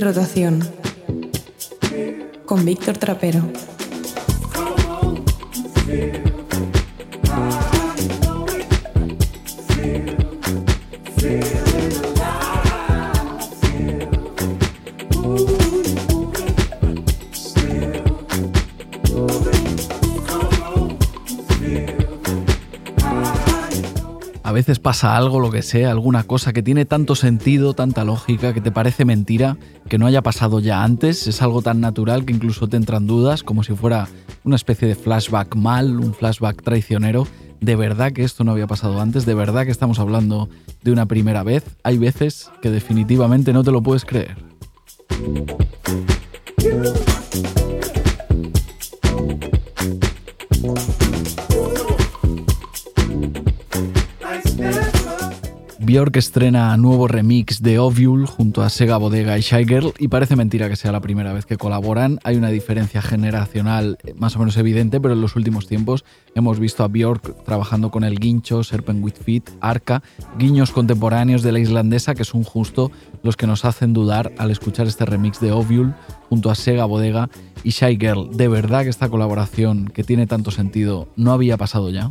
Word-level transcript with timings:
Rotación 0.00 0.62
con 2.46 2.64
Víctor 2.64 2.98
Trapero. 2.98 3.42
Veces 24.54 24.78
pasa 24.78 25.16
algo, 25.16 25.40
lo 25.40 25.50
que 25.50 25.60
sea, 25.60 25.90
alguna 25.90 26.22
cosa 26.22 26.54
que 26.54 26.62
tiene 26.62 26.86
tanto 26.86 27.14
sentido, 27.14 27.74
tanta 27.74 28.04
lógica, 28.04 28.54
que 28.54 28.62
te 28.62 28.70
parece 28.70 29.04
mentira, 29.04 29.58
que 29.88 29.98
no 29.98 30.06
haya 30.06 30.22
pasado 30.22 30.60
ya 30.60 30.82
antes, 30.82 31.26
es 31.26 31.42
algo 31.42 31.60
tan 31.60 31.80
natural 31.80 32.24
que 32.24 32.32
incluso 32.32 32.68
te 32.68 32.78
entran 32.78 33.06
dudas, 33.06 33.42
como 33.42 33.62
si 33.62 33.74
fuera 33.74 34.08
una 34.44 34.56
especie 34.56 34.88
de 34.88 34.94
flashback 34.94 35.54
mal, 35.56 36.00
un 36.00 36.14
flashback 36.14 36.62
traicionero. 36.62 37.26
De 37.60 37.76
verdad 37.76 38.12
que 38.12 38.24
esto 38.24 38.44
no 38.44 38.52
había 38.52 38.66
pasado 38.66 39.00
antes, 39.00 39.26
de 39.26 39.34
verdad 39.34 39.64
que 39.64 39.70
estamos 39.70 39.98
hablando 39.98 40.48
de 40.82 40.92
una 40.92 41.06
primera 41.06 41.42
vez. 41.42 41.64
Hay 41.82 41.98
veces 41.98 42.50
que 42.62 42.70
definitivamente 42.70 43.52
no 43.52 43.64
te 43.64 43.72
lo 43.72 43.82
puedes 43.82 44.04
creer. 44.04 44.36
Björk 55.94 56.16
estrena 56.16 56.76
nuevo 56.76 57.06
remix 57.06 57.62
de 57.62 57.78
Ovule 57.78 58.26
junto 58.26 58.62
a 58.62 58.68
Sega 58.68 58.96
Bodega 58.96 59.38
y 59.38 59.42
Shy 59.42 59.64
Girl 59.64 59.92
y 60.00 60.08
parece 60.08 60.34
mentira 60.34 60.68
que 60.68 60.74
sea 60.74 60.90
la 60.90 61.00
primera 61.00 61.32
vez 61.32 61.46
que 61.46 61.56
colaboran. 61.56 62.18
Hay 62.24 62.34
una 62.34 62.48
diferencia 62.48 63.00
generacional 63.00 63.96
más 64.16 64.34
o 64.34 64.40
menos 64.40 64.56
evidente, 64.56 65.00
pero 65.00 65.14
en 65.14 65.20
los 65.20 65.36
últimos 65.36 65.68
tiempos 65.68 66.04
hemos 66.34 66.58
visto 66.58 66.82
a 66.82 66.88
Björk 66.88 67.44
trabajando 67.44 67.92
con 67.92 68.02
el 68.02 68.18
Guincho, 68.18 68.64
Serpent 68.64 69.04
with 69.04 69.14
Feet, 69.24 69.44
Arca, 69.60 70.02
guiños 70.36 70.72
contemporáneos 70.72 71.44
de 71.44 71.52
la 71.52 71.60
islandesa 71.60 72.16
que 72.16 72.24
son 72.24 72.42
justo 72.42 72.90
los 73.22 73.36
que 73.36 73.46
nos 73.46 73.64
hacen 73.64 73.92
dudar 73.92 74.32
al 74.36 74.50
escuchar 74.50 74.88
este 74.88 75.04
remix 75.04 75.38
de 75.38 75.52
Ovule 75.52 75.94
junto 76.28 76.50
a 76.50 76.56
Sega 76.56 76.86
Bodega 76.86 77.30
y 77.62 77.70
Shy 77.70 77.98
Girl. 78.00 78.36
¿De 78.36 78.48
verdad 78.48 78.82
que 78.82 78.90
esta 78.90 79.08
colaboración 79.08 79.92
que 79.94 80.02
tiene 80.02 80.26
tanto 80.26 80.50
sentido 80.50 81.06
no 81.14 81.30
había 81.30 81.56
pasado 81.56 81.90
ya? 81.90 82.10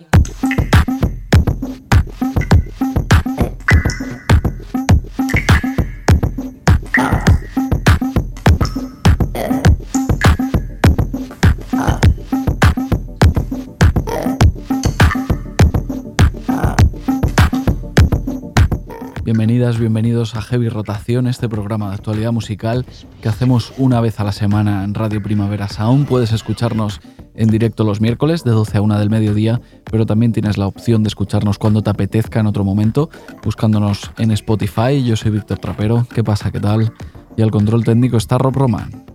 Bienvenidos 19.61 20.35
a 20.35 20.41
Heavy 20.41 20.69
Rotación, 20.69 21.27
este 21.27 21.47
programa 21.47 21.89
de 21.89 21.93
actualidad 21.93 22.31
musical 22.31 22.83
que 23.21 23.29
hacemos 23.29 23.73
una 23.77 24.01
vez 24.01 24.19
a 24.19 24.23
la 24.23 24.31
semana 24.31 24.83
en 24.83 24.95
Radio 24.95 25.21
Primavera 25.21 25.69
Sound. 25.69 26.07
Puedes 26.07 26.31
escucharnos 26.31 26.99
en 27.35 27.47
directo 27.47 27.83
los 27.83 28.01
miércoles 28.01 28.43
de 28.43 28.49
12 28.51 28.79
a 28.79 28.81
1 28.81 28.97
del 28.97 29.11
mediodía, 29.11 29.61
pero 29.83 30.07
también 30.07 30.33
tienes 30.33 30.57
la 30.57 30.65
opción 30.65 31.03
de 31.03 31.09
escucharnos 31.09 31.59
cuando 31.59 31.83
te 31.83 31.91
apetezca 31.91 32.39
en 32.39 32.47
otro 32.47 32.63
momento, 32.63 33.11
buscándonos 33.43 34.11
en 34.17 34.31
Spotify. 34.31 35.03
Yo 35.05 35.15
soy 35.15 35.29
Víctor 35.29 35.59
Trapero. 35.59 36.07
¿Qué 36.11 36.23
pasa? 36.23 36.51
¿Qué 36.51 36.59
tal? 36.59 36.91
Y 37.37 37.43
al 37.43 37.51
control 37.51 37.83
técnico 37.83 38.17
está 38.17 38.39
Rob 38.39 38.55
Roman. 38.55 39.10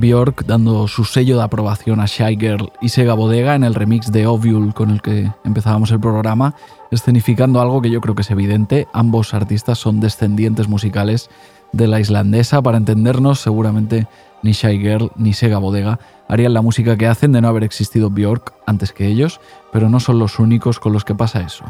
Bjork 0.00 0.46
dando 0.46 0.88
su 0.88 1.04
sello 1.04 1.36
de 1.36 1.42
aprobación 1.42 2.00
a 2.00 2.06
Shy 2.06 2.38
Girl 2.40 2.72
y 2.80 2.88
Sega 2.88 3.12
Bodega 3.12 3.54
en 3.54 3.64
el 3.64 3.74
remix 3.74 4.10
de 4.10 4.26
Ovule 4.26 4.72
con 4.72 4.90
el 4.90 5.02
que 5.02 5.30
empezábamos 5.44 5.90
el 5.90 6.00
programa, 6.00 6.54
escenificando 6.90 7.60
algo 7.60 7.82
que 7.82 7.90
yo 7.90 8.00
creo 8.00 8.14
que 8.14 8.22
es 8.22 8.30
evidente. 8.30 8.88
Ambos 8.94 9.34
artistas 9.34 9.78
son 9.78 10.00
descendientes 10.00 10.68
musicales 10.68 11.28
de 11.72 11.86
la 11.86 12.00
islandesa. 12.00 12.62
Para 12.62 12.78
entendernos, 12.78 13.40
seguramente 13.40 14.06
ni 14.42 14.52
Shy 14.52 14.78
Girl 14.78 15.12
ni 15.16 15.34
Sega 15.34 15.58
Bodega 15.58 16.00
harían 16.28 16.54
la 16.54 16.62
música 16.62 16.96
que 16.96 17.06
hacen 17.06 17.32
de 17.32 17.42
no 17.42 17.48
haber 17.48 17.64
existido 17.64 18.08
Bjork 18.08 18.54
antes 18.66 18.92
que 18.92 19.06
ellos, 19.06 19.38
pero 19.70 19.90
no 19.90 20.00
son 20.00 20.18
los 20.18 20.38
únicos 20.38 20.80
con 20.80 20.94
los 20.94 21.04
que 21.04 21.14
pasa 21.14 21.42
eso. 21.42 21.64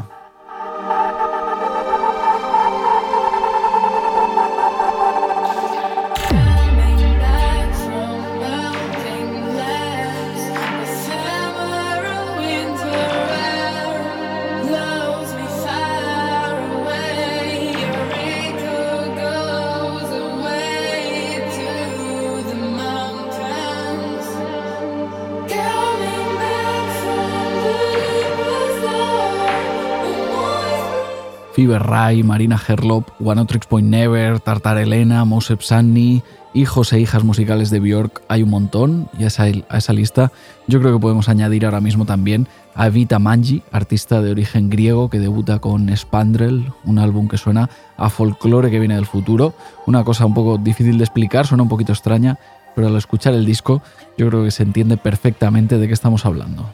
Fever 31.71 31.87
Ray, 31.87 32.21
Marina 32.23 32.59
Herlop, 32.67 33.07
One 33.21 33.45
Point 33.45 33.87
Never, 33.87 34.41
Tartar 34.41 34.77
Elena, 34.77 35.23
Mosep 35.23 35.61
Sanni, 35.61 36.21
hijos 36.53 36.91
e 36.91 36.99
hijas 36.99 37.23
musicales 37.23 37.69
de 37.69 37.79
Björk, 37.79 38.23
hay 38.27 38.43
un 38.43 38.49
montón 38.49 39.07
y 39.17 39.23
a 39.23 39.27
esa, 39.27 39.43
a 39.69 39.77
esa 39.77 39.93
lista 39.93 40.33
yo 40.67 40.81
creo 40.81 40.91
que 40.91 40.99
podemos 40.99 41.29
añadir 41.29 41.63
ahora 41.63 41.79
mismo 41.79 42.05
también 42.05 42.49
a 42.75 42.87
Evita 42.87 43.19
Manji, 43.19 43.63
artista 43.71 44.21
de 44.21 44.31
origen 44.31 44.69
griego 44.69 45.09
que 45.09 45.19
debuta 45.19 45.59
con 45.59 45.95
Spandrel, 45.95 46.73
un 46.83 46.99
álbum 46.99 47.29
que 47.29 47.37
suena 47.37 47.69
a 47.95 48.09
folclore 48.09 48.69
que 48.69 48.79
viene 48.79 48.95
del 48.95 49.05
futuro, 49.05 49.53
una 49.87 50.03
cosa 50.03 50.25
un 50.25 50.33
poco 50.33 50.57
difícil 50.57 50.97
de 50.97 51.05
explicar, 51.05 51.47
suena 51.47 51.63
un 51.63 51.69
poquito 51.69 51.93
extraña, 51.93 52.37
pero 52.75 52.87
al 52.87 52.97
escuchar 52.97 53.33
el 53.33 53.45
disco 53.45 53.81
yo 54.17 54.27
creo 54.27 54.43
que 54.43 54.51
se 54.51 54.63
entiende 54.63 54.97
perfectamente 54.97 55.77
de 55.77 55.87
qué 55.87 55.93
estamos 55.93 56.25
hablando. 56.25 56.65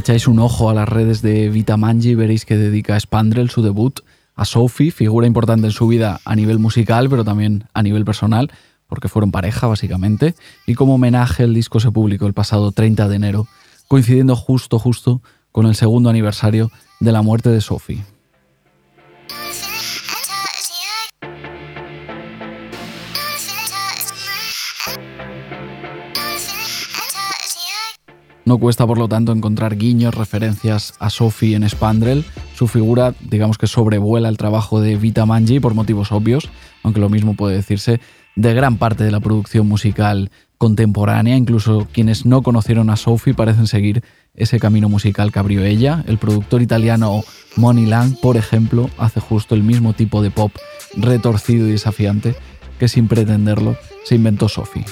Echáis 0.00 0.26
un 0.26 0.38
ojo 0.38 0.70
a 0.70 0.74
las 0.74 0.88
redes 0.88 1.20
de 1.20 1.50
Vita 1.50 1.76
Manji, 1.76 2.14
veréis 2.14 2.46
que 2.46 2.56
dedica 2.56 2.96
a 2.96 3.00
Spandrel 3.00 3.50
su 3.50 3.60
debut 3.60 4.00
a 4.34 4.46
Sophie, 4.46 4.90
figura 4.90 5.26
importante 5.26 5.66
en 5.66 5.72
su 5.72 5.86
vida 5.86 6.20
a 6.24 6.34
nivel 6.34 6.58
musical, 6.58 7.10
pero 7.10 7.22
también 7.22 7.64
a 7.74 7.82
nivel 7.82 8.06
personal, 8.06 8.50
porque 8.86 9.08
fueron 9.08 9.30
pareja 9.30 9.66
básicamente, 9.66 10.34
y 10.66 10.74
como 10.74 10.94
homenaje 10.94 11.44
el 11.44 11.52
disco 11.52 11.80
se 11.80 11.90
publicó 11.90 12.26
el 12.26 12.32
pasado 12.32 12.72
30 12.72 13.08
de 13.08 13.16
enero, 13.16 13.46
coincidiendo 13.88 14.36
justo 14.36 14.78
justo 14.78 15.20
con 15.52 15.66
el 15.66 15.74
segundo 15.74 16.08
aniversario 16.08 16.70
de 17.00 17.12
la 17.12 17.20
muerte 17.20 17.50
de 17.50 17.60
Sophie. 17.60 18.02
No 28.50 28.58
cuesta, 28.58 28.84
por 28.84 28.98
lo 28.98 29.06
tanto, 29.06 29.30
encontrar 29.30 29.76
guiños, 29.76 30.12
referencias 30.12 30.94
a 30.98 31.08
Sophie 31.08 31.54
en 31.54 31.68
Spandrel. 31.68 32.24
Su 32.56 32.66
figura, 32.66 33.14
digamos 33.20 33.58
que 33.58 33.68
sobrevuela 33.68 34.28
el 34.28 34.38
trabajo 34.38 34.80
de 34.80 34.96
Vita 34.96 35.24
Manji 35.24 35.60
por 35.60 35.74
motivos 35.74 36.10
obvios, 36.10 36.50
aunque 36.82 36.98
lo 36.98 37.08
mismo 37.08 37.34
puede 37.34 37.54
decirse 37.54 38.00
de 38.34 38.52
gran 38.52 38.76
parte 38.76 39.04
de 39.04 39.12
la 39.12 39.20
producción 39.20 39.68
musical 39.68 40.32
contemporánea. 40.58 41.36
Incluso 41.36 41.86
quienes 41.92 42.26
no 42.26 42.42
conocieron 42.42 42.90
a 42.90 42.96
Sophie 42.96 43.34
parecen 43.34 43.68
seguir 43.68 44.02
ese 44.34 44.58
camino 44.58 44.88
musical 44.88 45.30
que 45.30 45.38
abrió 45.38 45.64
ella. 45.64 46.02
El 46.08 46.18
productor 46.18 46.60
italiano 46.60 47.22
Money 47.54 47.86
Lang, 47.86 48.16
por 48.20 48.36
ejemplo, 48.36 48.90
hace 48.98 49.20
justo 49.20 49.54
el 49.54 49.62
mismo 49.62 49.92
tipo 49.92 50.22
de 50.22 50.32
pop 50.32 50.50
retorcido 50.96 51.68
y 51.68 51.70
desafiante 51.70 52.34
que 52.80 52.88
sin 52.88 53.06
pretenderlo 53.06 53.76
se 54.02 54.16
inventó 54.16 54.48
Sophie. 54.48 54.84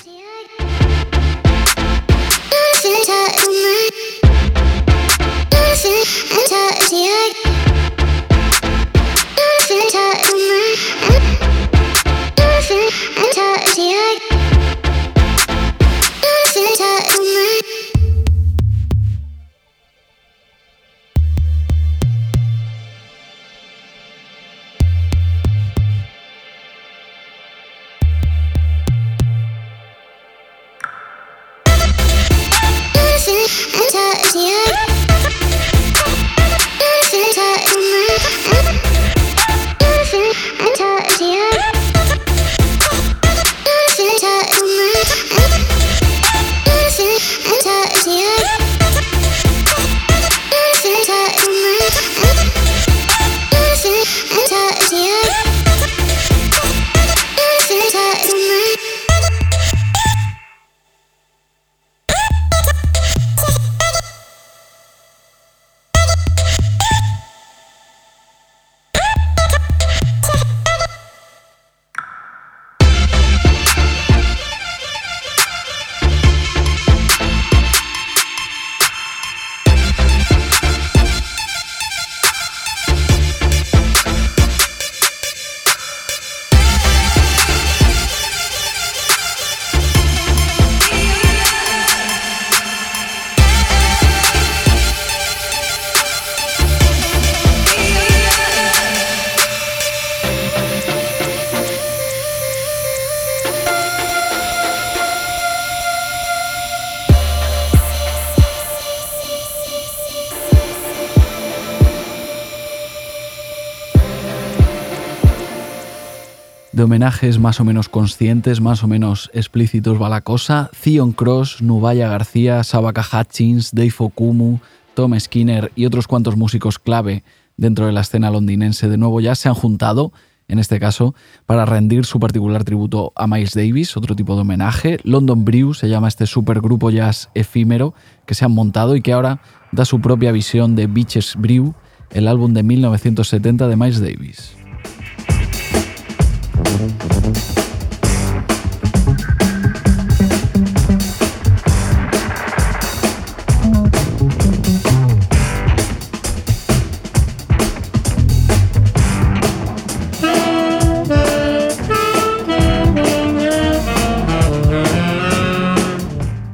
De 116.78 116.84
homenajes 116.84 117.40
más 117.40 117.60
o 117.60 117.64
menos 117.64 117.88
conscientes, 117.88 118.60
más 118.60 118.84
o 118.84 118.88
menos 118.88 119.30
explícitos 119.34 120.00
va 120.00 120.08
la 120.08 120.20
cosa. 120.20 120.70
Theon 120.80 121.12
Cross, 121.12 121.60
Nubaya 121.60 122.08
García, 122.08 122.62
Sabaka 122.62 123.04
Hutchins, 123.04 123.72
Dave 123.72 123.92
Okumu, 123.98 124.60
Tom 124.94 125.18
Skinner 125.18 125.72
y 125.74 125.86
otros 125.86 126.06
cuantos 126.06 126.36
músicos 126.36 126.78
clave 126.78 127.24
dentro 127.56 127.86
de 127.86 127.92
la 127.92 128.02
escena 128.02 128.30
londinense 128.30 128.88
de 128.88 128.96
nuevo 128.96 129.20
ya 129.20 129.34
se 129.34 129.48
han 129.48 129.56
juntado, 129.56 130.12
en 130.46 130.60
este 130.60 130.78
caso, 130.78 131.16
para 131.46 131.66
rendir 131.66 132.06
su 132.06 132.20
particular 132.20 132.62
tributo 132.62 133.12
a 133.16 133.26
Miles 133.26 133.54
Davis, 133.54 133.96
otro 133.96 134.14
tipo 134.14 134.36
de 134.36 134.42
homenaje. 134.42 134.98
London 135.02 135.44
Brew 135.44 135.74
se 135.74 135.88
llama 135.88 136.06
este 136.06 136.26
supergrupo 136.26 136.90
jazz 136.90 137.28
efímero 137.34 137.92
que 138.24 138.34
se 138.34 138.44
han 138.44 138.52
montado 138.52 138.94
y 138.94 139.02
que 139.02 139.12
ahora 139.12 139.40
da 139.72 139.84
su 139.84 140.00
propia 140.00 140.30
visión 140.30 140.76
de 140.76 140.86
Beaches 140.86 141.34
Brew, 141.36 141.74
el 142.10 142.28
álbum 142.28 142.54
de 142.54 142.62
1970 142.62 143.66
de 143.66 143.76
Miles 143.76 144.00
Davis. 144.00 144.57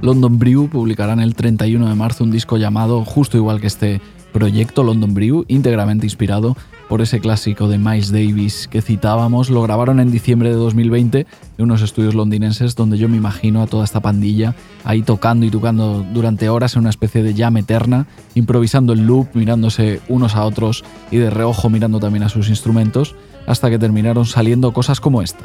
London 0.05 0.39
Brew 0.39 0.69
publicarán 0.69 1.19
el 1.19 1.35
31 1.35 1.89
de 1.89 1.95
marzo 1.95 2.25
un 2.25 2.31
disco 2.31 2.59
llamado, 2.59 3.05
justo 3.07 3.39
igual 3.39 3.61
que 3.61 3.67
este 3.67 4.03
proyecto 4.35 4.83
London 4.83 5.15
Brew, 5.15 5.45
íntegramente 5.47 6.07
inspirado 6.07 6.57
por 6.89 7.01
ese 7.01 7.21
clásico 7.21 7.69
de 7.69 7.79
Miles 7.79 8.11
Davis 8.11 8.69
que 8.69 8.83
citábamos. 8.83 9.49
Lo 9.49 9.63
grabaron 9.63 10.01
en 10.01 10.11
diciembre 10.11 10.49
de 10.51 10.57
2020 10.57 11.21
en 11.21 11.65
unos 11.65 11.83
estudios 11.83 12.17
londinenses 12.17 12.75
donde 12.75 12.99
yo 12.99 13.09
me 13.09 13.17
imagino 13.17 13.63
a 13.63 13.69
toda 13.69 13.85
esta 13.85 14.01
pandilla 14.01 14.57
ahí 14.83 15.03
tocando 15.03 15.47
y 15.47 15.51
tocando 15.51 16.05
durante 16.13 16.49
horas 16.49 16.75
en 16.75 16.81
una 16.81 16.91
especie 16.91 17.23
de 17.23 17.33
jam 17.33 17.57
eterna, 17.57 18.07
improvisando 18.35 18.93
el 18.93 19.07
loop, 19.07 19.29
mirándose 19.35 20.01
unos 20.09 20.35
a 20.35 20.45
otros 20.45 20.85
y 21.13 21.17
de 21.19 21.31
reojo 21.31 21.71
mirando 21.71 22.01
también 22.01 22.25
a 22.25 22.29
sus 22.29 22.49
instrumentos, 22.49 23.15
hasta 23.47 23.71
que 23.71 23.79
terminaron 23.79 24.27
saliendo 24.27 24.73
cosas 24.73 25.01
como 25.01 25.23
esta. 25.23 25.45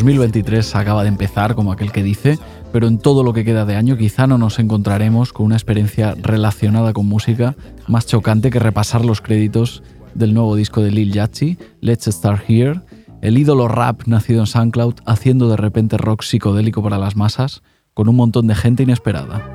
2023 0.00 0.76
acaba 0.76 1.02
de 1.02 1.10
empezar, 1.10 1.54
como 1.54 1.72
aquel 1.72 1.92
que 1.92 2.02
dice, 2.02 2.38
pero 2.72 2.86
en 2.86 2.96
todo 2.96 3.22
lo 3.22 3.34
que 3.34 3.44
queda 3.44 3.66
de 3.66 3.76
año 3.76 3.98
quizá 3.98 4.26
no 4.26 4.38
nos 4.38 4.58
encontraremos 4.58 5.34
con 5.34 5.44
una 5.44 5.56
experiencia 5.56 6.14
relacionada 6.16 6.94
con 6.94 7.06
música 7.06 7.54
más 7.86 8.06
chocante 8.06 8.48
que 8.48 8.58
repasar 8.58 9.04
los 9.04 9.20
créditos 9.20 9.82
del 10.14 10.32
nuevo 10.32 10.56
disco 10.56 10.80
de 10.80 10.90
Lil 10.90 11.12
Yachty, 11.12 11.58
Let's 11.82 12.06
Start 12.06 12.48
Here, 12.48 12.80
el 13.20 13.36
ídolo 13.36 13.68
rap 13.68 14.06
nacido 14.06 14.40
en 14.40 14.46
SoundCloud 14.46 14.94
haciendo 15.04 15.50
de 15.50 15.58
repente 15.58 15.98
rock 15.98 16.22
psicodélico 16.22 16.82
para 16.82 16.96
las 16.96 17.14
masas, 17.14 17.62
con 17.92 18.08
un 18.08 18.16
montón 18.16 18.46
de 18.46 18.54
gente 18.54 18.84
inesperada. 18.84 19.54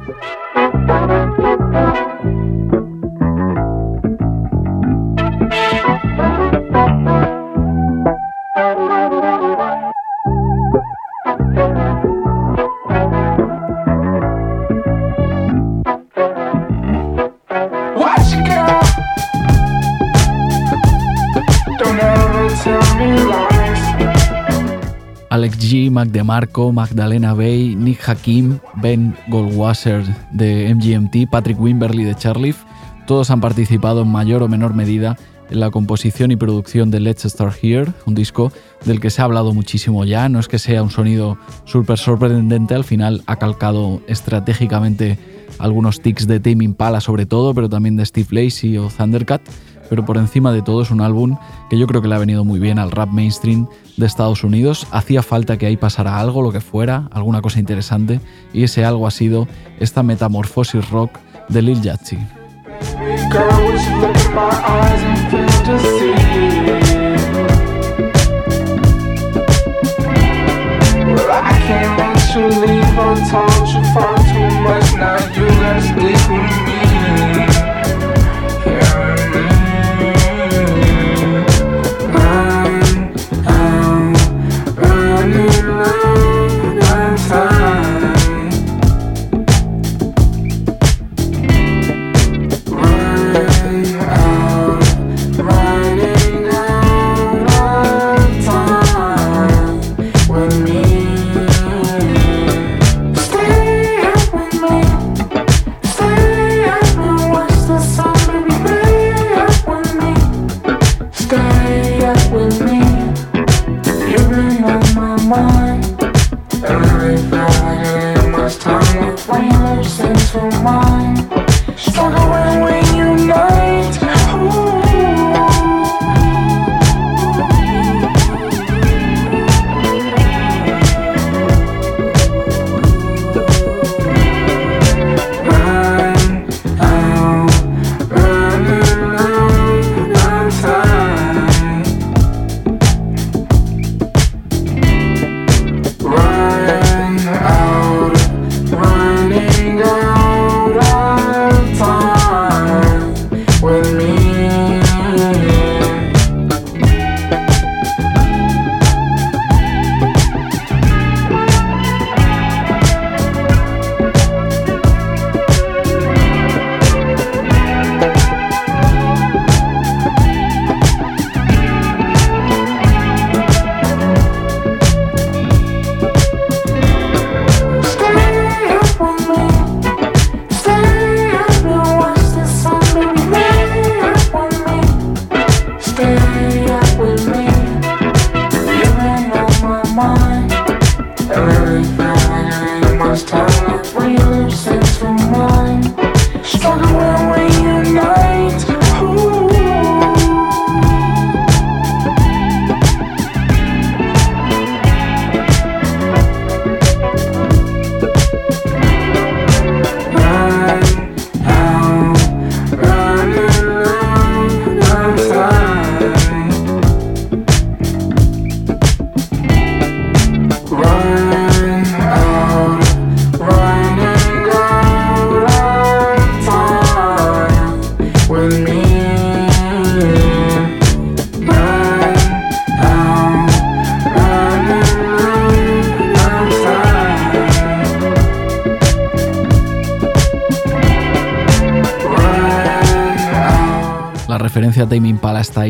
G, 25.65 25.89
Mac 25.89 26.10
DeMarco, 26.10 26.71
Magdalena 26.71 27.34
Bay, 27.34 27.75
Nick 27.75 28.08
Hakim, 28.08 28.60
Ben 28.75 29.15
Goldwasser 29.28 30.04
de 30.32 30.73
MGMT, 30.73 31.30
Patrick 31.30 31.60
Wimberly 31.60 32.04
de 32.04 32.15
Charleaf, 32.15 32.63
todos 33.08 33.32
han 33.32 33.41
participado 33.41 34.04
en 34.04 34.12
mayor 34.12 34.43
o 34.43 34.47
menor 34.47 34.75
medida 34.75 35.17
en 35.49 35.60
la 35.60 35.71
composición 35.71 36.32
y 36.32 36.36
producción 36.36 36.91
de 36.91 36.99
Let's 36.99 37.23
Start 37.23 37.56
Here, 37.62 37.93
un 38.06 38.15
disco 38.15 38.51
del 38.86 38.99
que 38.99 39.10
se 39.10 39.21
ha 39.21 39.25
hablado 39.25 39.54
muchísimo 39.54 40.06
ya. 40.06 40.30
No 40.30 40.39
es 40.39 40.47
que 40.47 40.60
sea 40.60 40.84
un 40.84 40.91
sonido 40.91 41.38
súper 41.65 41.97
sorprendente, 41.97 42.73
al 42.73 42.84
final 42.84 43.23
ha 43.25 43.38
calcado 43.38 44.01
estratégicamente 44.08 45.17
algunos 45.60 46.01
tics 46.01 46.28
de 46.28 46.39
Tame 46.39 46.63
Impala 46.63 47.01
sobre 47.01 47.25
todo, 47.25 47.54
pero 47.54 47.69
también 47.69 47.95
de 47.95 48.06
Steve 48.06 48.28
Lacey 48.32 48.78
o 48.78 48.89
Thundercat 48.89 49.41
pero 49.89 50.06
por 50.06 50.17
encima 50.17 50.52
de 50.52 50.62
todo 50.62 50.82
es 50.82 50.91
un 50.91 51.02
álbum 51.02 51.38
que 51.69 51.78
yo 51.78 51.88
creo 51.88 52.02
que 52.02 52.08
le 52.08 52.15
ha 52.15 52.19
venido 52.19 52.43
muy 52.43 52.60
bien 52.60 52.80
al 52.80 52.91
rap 52.91 53.10
mainstream 53.10 53.67
de 53.98 54.06
Estados 54.06 54.43
Unidos. 54.43 54.88
Hacía 54.91 55.24
falta 55.24 55.58
que 55.58 55.65
ahí 55.65 55.78
pasara 55.78 56.19
algo, 56.19 56.41
lo 56.41 56.52
que 56.52 56.62
fuera, 56.62 57.10
alguna 57.12 57.41
cosa 57.41 57.60
interesante, 57.60 58.19
y 58.54 58.63
ese 58.63 58.86
algo 58.86 59.08
ha 59.08 59.12
sido 59.12 59.48
esta 59.80 60.04
metamorfosis 60.04 60.89
rock 60.89 61.19
de 61.50 61.62
Lil 61.62 61.82
Yachty. 61.82 62.17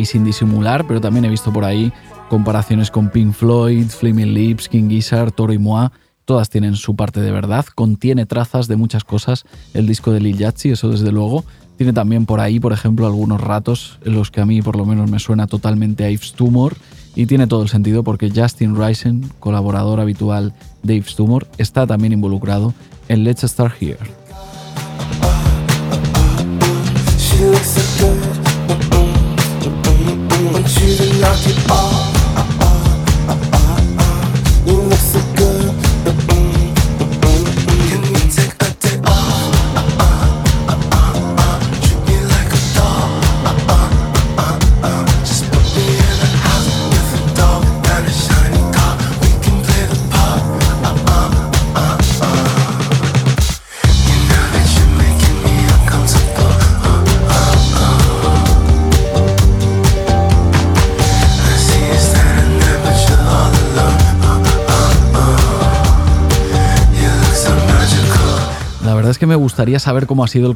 Sin 0.06 0.24
disimular, 0.24 0.86
pero 0.88 1.02
también 1.02 1.26
he 1.26 1.30
visto 1.30 1.52
por 1.52 1.66
ahí 1.66 1.92
comparaciones 2.30 2.90
con 2.92 3.10
Pink 3.10 3.34
Floyd, 3.34 3.88
Flaming 3.88 4.34
Lips, 4.34 4.70
King 4.70 4.90
Gizzard, 4.90 5.32
Toro 5.32 5.54
y 5.54 5.58
Moa, 5.58 5.92
todas 6.26 6.50
tienen 6.50 6.76
su 6.76 6.96
parte 6.96 7.22
de 7.22 7.32
verdad, 7.32 7.66
contiene 7.76 8.26
trazas 8.26 8.68
de 8.68 8.76
muchas 8.76 9.04
cosas 9.04 9.46
el 9.74 9.86
disco 9.86 10.12
de 10.12 10.22
Lil 10.22 10.38
Yachty, 10.38 10.72
eso 10.72 10.90
desde 10.90 11.12
luego. 11.12 11.44
Tiene 11.78 11.92
también 11.92 12.26
por 12.26 12.40
ahí, 12.40 12.60
por 12.60 12.72
ejemplo, 12.72 13.06
algunos 13.06 13.42
ratos 13.42 14.00
en 14.06 14.14
los 14.14 14.32
que 14.32 14.42
a 14.42 14.46
mí 14.46 14.62
por 14.62 14.78
lo 14.78 14.86
menos 14.86 15.12
me 15.12 15.20
suena 15.20 15.46
totalmente 15.46 16.06
a 16.06 16.10
Yves 16.10 16.34
Tumor 16.34 16.76
y 17.16 17.26
tiene 17.26 17.48
todo 17.48 17.64
el 17.64 17.70
sentido 17.70 18.04
porque 18.04 18.32
Justin 18.34 18.76
Risen, 18.76 19.30
colaborador 19.40 20.00
habitual 20.00 20.54
de 20.84 20.96
Yves 20.96 21.16
Tumor, 21.16 21.48
está 21.58 21.86
también 21.86 22.14
involucrado 22.14 22.74
en 23.10 23.24
Let's 23.24 23.44
Start 23.44 23.76
Here. 23.82 24.00
Es 30.84 30.98
que 30.98 31.10
me 31.10 31.26
gustaría 69.56 69.80
saber 69.80 70.06
cómo 70.06 70.26
ha 70.26 70.28
sido 70.28 70.54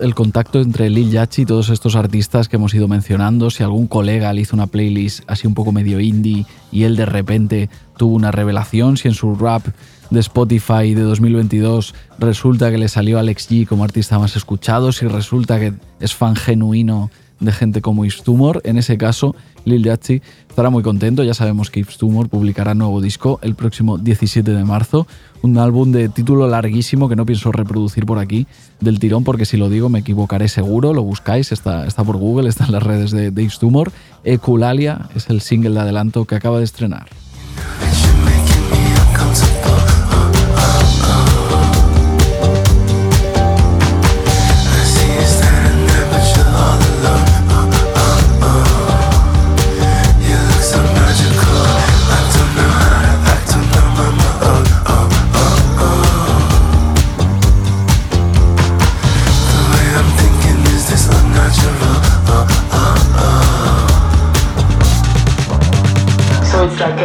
el, 0.00 0.14
contacto 0.14 0.60
entre 0.60 0.90
Lil 0.90 1.12
Yachty 1.12 1.42
y 1.42 1.46
todos 1.46 1.68
estos 1.68 1.94
artistas 1.94 2.48
que 2.48 2.56
hemos 2.56 2.74
ido 2.74 2.88
mencionando. 2.88 3.50
Si 3.50 3.62
algún 3.62 3.86
colega 3.86 4.32
le 4.32 4.40
hizo 4.40 4.56
una 4.56 4.66
playlist 4.66 5.22
así 5.28 5.46
un 5.46 5.54
poco 5.54 5.70
medio 5.70 6.00
indie 6.00 6.44
y 6.72 6.82
él 6.82 6.96
de 6.96 7.06
repente 7.06 7.70
tuvo 7.96 8.16
una 8.16 8.32
revelación, 8.32 8.96
si 8.96 9.06
en 9.06 9.14
su 9.14 9.36
rap 9.36 9.64
de 10.10 10.18
Spotify 10.18 10.92
de 10.92 11.02
2022 11.02 11.94
resulta 12.18 12.72
que 12.72 12.78
le 12.78 12.88
salió 12.88 13.20
Alex 13.20 13.48
G 13.48 13.64
como 13.64 13.84
artista 13.84 14.18
más 14.18 14.34
escuchado, 14.34 14.90
si 14.90 15.06
resulta 15.06 15.60
que 15.60 15.74
es 16.00 16.12
fan 16.12 16.34
genuino 16.34 17.12
de 17.42 17.52
gente 17.52 17.82
como 17.82 18.04
Istumor, 18.04 18.60
en 18.64 18.78
ese 18.78 18.96
caso 18.96 19.34
Lil 19.64 19.84
Yachty 19.84 20.22
estará 20.48 20.70
muy 20.70 20.82
contento. 20.82 21.22
Ya 21.24 21.34
sabemos 21.34 21.70
que 21.70 21.84
Tumor 21.84 22.28
publicará 22.28 22.74
nuevo 22.74 23.00
disco 23.00 23.38
el 23.42 23.54
próximo 23.54 23.98
17 23.98 24.50
de 24.50 24.64
marzo. 24.64 25.06
Un 25.42 25.58
álbum 25.58 25.92
de 25.92 26.08
título 26.08 26.46
larguísimo 26.46 27.08
que 27.08 27.16
no 27.16 27.26
pienso 27.26 27.52
reproducir 27.52 28.06
por 28.06 28.18
aquí 28.18 28.46
del 28.80 28.98
tirón 28.98 29.24
porque 29.24 29.44
si 29.44 29.56
lo 29.56 29.68
digo 29.68 29.88
me 29.88 30.00
equivocaré 30.00 30.48
seguro. 30.48 30.92
Lo 30.94 31.02
buscáis, 31.02 31.52
está, 31.52 31.86
está 31.86 32.04
por 32.04 32.16
Google, 32.16 32.48
está 32.48 32.64
en 32.66 32.72
las 32.72 32.82
redes 32.82 33.10
de, 33.10 33.30
de 33.30 33.52
Tumor. 33.58 33.92
Eculalia 34.24 35.08
es 35.14 35.28
el 35.30 35.40
single 35.40 35.70
de 35.74 35.80
adelanto 35.80 36.24
que 36.24 36.34
acaba 36.34 36.58
de 36.58 36.64
estrenar. 36.64 37.08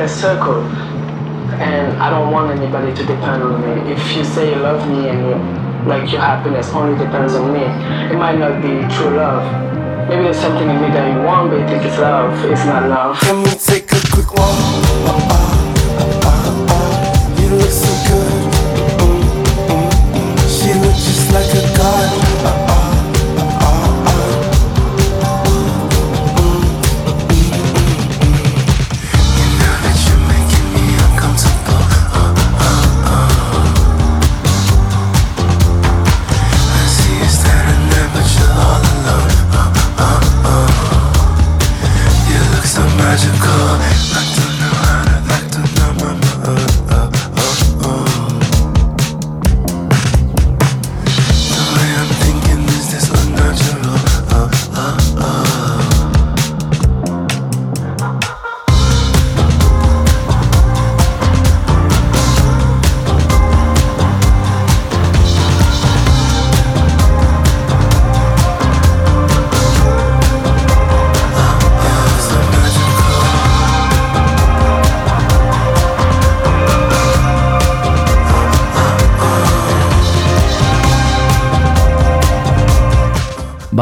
Circle 0.07 0.63
and 1.59 1.97
I 1.97 2.09
don't 2.09 2.31
want 2.31 2.51
anybody 2.51 2.93
to 2.93 3.05
depend 3.05 3.41
on 3.41 3.61
me. 3.61 3.91
If 3.91 4.15
you 4.15 4.23
say 4.23 4.53
you 4.53 4.59
love 4.61 4.87
me 4.87 5.09
and 5.09 5.19
you, 5.25 5.89
like 5.89 6.11
your 6.11 6.21
happiness 6.21 6.69
only 6.69 6.97
depends 6.97 7.33
on 7.33 7.51
me, 7.53 7.63
it 8.11 8.17
might 8.17 8.37
not 8.37 8.61
be 8.61 8.85
true 8.93 9.15
love. 9.15 9.43
Maybe 10.07 10.23
there's 10.23 10.37
something 10.37 10.69
in 10.69 10.81
me 10.81 10.87
that 10.89 11.13
you 11.13 11.23
want, 11.23 11.49
but 11.49 11.59
you 11.59 11.67
think 11.67 11.83
it's 11.83 11.97
love. 11.97 12.31
It's 12.45 12.65
not 12.65 12.87
love. 12.87 13.21
Let 13.23 13.35
me 13.43 13.51
take 13.59 13.91
a 13.91 13.99
quick 14.13 14.31
walk. 14.33 14.55
You 17.39 17.49
look 17.57 17.71
so 17.71 17.91
good. 18.07 18.31
She 20.47 20.73
looks 20.79 21.03
just 21.03 21.31
like 21.33 21.51
a 21.55 21.77
god. 21.77 22.26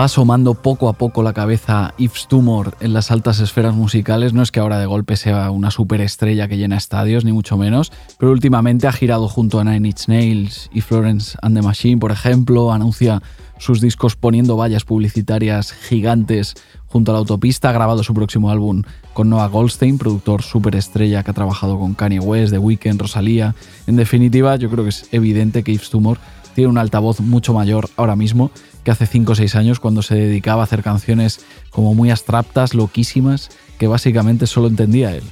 Asomando 0.05 0.53
poco 0.53 0.87
a 0.87 0.93
poco 0.93 1.23
la 1.23 1.33
cabeza 1.33 1.93
Yves 1.97 2.27
Tumor 2.27 2.75
en 2.79 2.93
las 2.93 3.09
altas 3.09 3.39
esferas 3.39 3.73
musicales. 3.73 4.33
No 4.33 4.43
es 4.43 4.51
que 4.51 4.59
ahora 4.59 4.77
de 4.77 4.85
golpe 4.85 5.17
sea 5.17 5.49
una 5.49 5.71
superestrella 5.71 6.47
que 6.47 6.57
llena 6.57 6.77
estadios, 6.77 7.25
ni 7.25 7.31
mucho 7.31 7.57
menos, 7.57 7.91
pero 8.19 8.31
últimamente 8.31 8.87
ha 8.87 8.91
girado 8.91 9.27
junto 9.27 9.59
a 9.59 9.63
Nine 9.63 9.87
Inch 9.87 10.07
Nails 10.07 10.69
y 10.71 10.81
Florence 10.81 11.37
and 11.41 11.57
the 11.57 11.63
Machine, 11.63 11.97
por 11.97 12.11
ejemplo, 12.11 12.71
anuncia 12.71 13.23
sus 13.57 13.81
discos 13.81 14.15
poniendo 14.15 14.57
vallas 14.57 14.83
publicitarias 14.83 15.73
gigantes 15.73 16.53
junto 16.85 17.11
a 17.11 17.13
la 17.13 17.19
autopista, 17.19 17.69
ha 17.69 17.73
grabado 17.73 18.03
su 18.03 18.13
próximo 18.13 18.51
álbum 18.51 18.83
con 19.13 19.29
Noah 19.29 19.47
Goldstein, 19.47 19.97
productor 19.97 20.43
superestrella 20.43 21.23
que 21.23 21.31
ha 21.31 21.33
trabajado 21.33 21.79
con 21.79 21.95
Kanye 21.95 22.19
West, 22.19 22.51
The 22.51 22.59
Weeknd, 22.59 23.01
Rosalía. 23.01 23.55
En 23.87 23.95
definitiva, 23.95 24.55
yo 24.57 24.69
creo 24.69 24.83
que 24.83 24.91
es 24.91 25.07
evidente 25.11 25.63
que 25.63 25.73
Yves 25.73 25.89
Tumor 25.89 26.19
tiene 26.55 26.69
un 26.69 26.77
altavoz 26.79 27.19
mucho 27.19 27.53
mayor 27.53 27.89
ahora 27.97 28.15
mismo 28.15 28.49
que 28.83 28.91
hace 28.91 29.05
5 29.05 29.33
o 29.33 29.35
6 29.35 29.55
años 29.55 29.79
cuando 29.79 30.01
se 30.01 30.15
dedicaba 30.15 30.61
a 30.61 30.63
hacer 30.63 30.81
canciones 30.81 31.41
como 31.69 31.93
muy 31.93 32.09
abstractas, 32.09 32.73
loquísimas, 32.73 33.49
que 33.77 33.87
básicamente 33.87 34.47
solo 34.47 34.67
entendía 34.67 35.11
él. 35.13 35.23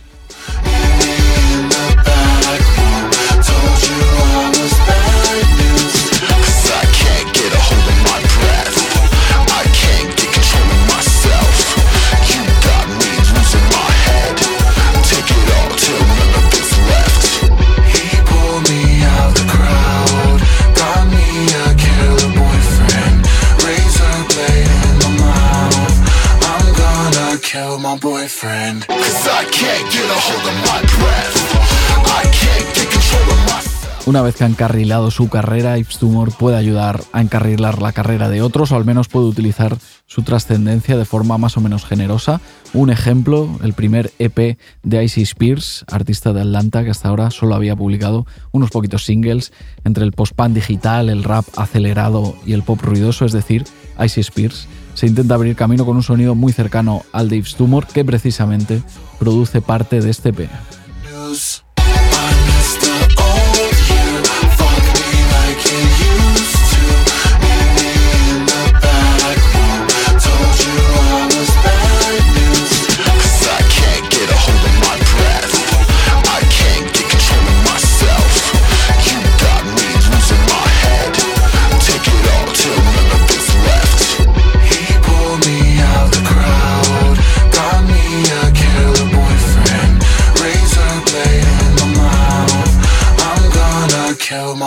Una 34.06 34.22
vez 34.22 34.36
que 34.36 34.44
ha 34.44 34.48
encarrilado 34.48 35.12
su 35.12 35.30
carrera, 35.30 35.78
Yves 35.78 35.98
Tumor 35.98 36.36
puede 36.36 36.58
ayudar 36.58 37.02
a 37.14 37.22
encarrilar 37.22 37.82
la 37.82 37.94
carrera 37.94 38.30
de 38.30 38.42
otros 38.42 38.72
o 38.72 38.76
al 38.76 38.84
menos 38.84 39.08
puede 39.08 39.28
utilizar 39.28 39.78
su 40.08 40.24
trascendencia 40.24 40.98
de 40.98 41.06
forma 41.06 41.38
más 41.38 41.56
o 41.56 41.62
menos 41.62 41.86
generosa. 41.86 42.42
Un 42.74 42.90
ejemplo, 42.90 43.48
el 43.64 43.74
primer 43.74 44.12
EP 44.20 44.58
de 44.84 45.04
Icy 45.04 45.22
Spears, 45.22 45.86
artista 45.90 46.34
de 46.34 46.42
Atlanta 46.42 46.84
que 46.84 46.90
hasta 46.90 47.10
ahora 47.10 47.32
solo 47.32 47.56
había 47.56 47.76
publicado 47.76 48.26
unos 48.52 48.72
poquitos 48.72 49.06
singles 49.06 49.54
entre 49.86 50.04
el 50.04 50.12
post-punk 50.12 50.54
digital, 50.54 51.10
el 51.10 51.24
rap 51.24 51.46
acelerado 51.56 52.36
y 52.46 52.54
el 52.54 52.64
pop 52.64 52.82
ruidoso, 52.82 53.26
es 53.26 53.32
decir, 53.32 53.64
Icy 54.04 54.22
Spears 54.22 54.68
se 54.94 55.08
intenta 55.08 55.36
abrir 55.36 55.56
camino 55.56 55.86
con 55.86 55.96
un 55.96 56.04
sonido 56.04 56.36
muy 56.36 56.54
cercano 56.54 57.04
al 57.12 57.30
de 57.30 57.38
Yves 57.38 57.56
Tumor 57.56 57.88
que 57.88 58.06
precisamente 58.06 58.82
produce 59.20 59.62
parte 59.62 60.02
de 60.02 60.10
este 60.10 60.30
EP. 60.30 60.50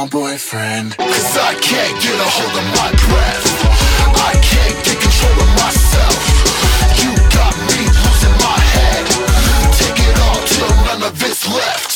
Boyfriend. 0.09 0.97
Cause 0.97 1.37
I 1.37 1.55
can't 1.61 1.97
get 2.03 2.15
a 2.15 2.29
hold 2.37 2.55
of 2.59 2.67
my 2.79 2.91
breath. 3.09 3.47
I 4.15 4.33
can't 4.43 4.79
get 4.85 4.99
control 5.01 5.37
of 5.45 5.51
myself. 5.57 6.23
You 7.03 7.11
got 7.35 7.55
me 7.69 7.81
losing 7.81 8.37
my 8.45 8.59
head. 8.75 9.05
Take 9.81 9.99
it 10.09 10.17
all 10.27 10.41
till 10.47 10.73
none 10.87 11.03
of 11.03 11.23
it's 11.23 11.47
left 11.49 11.96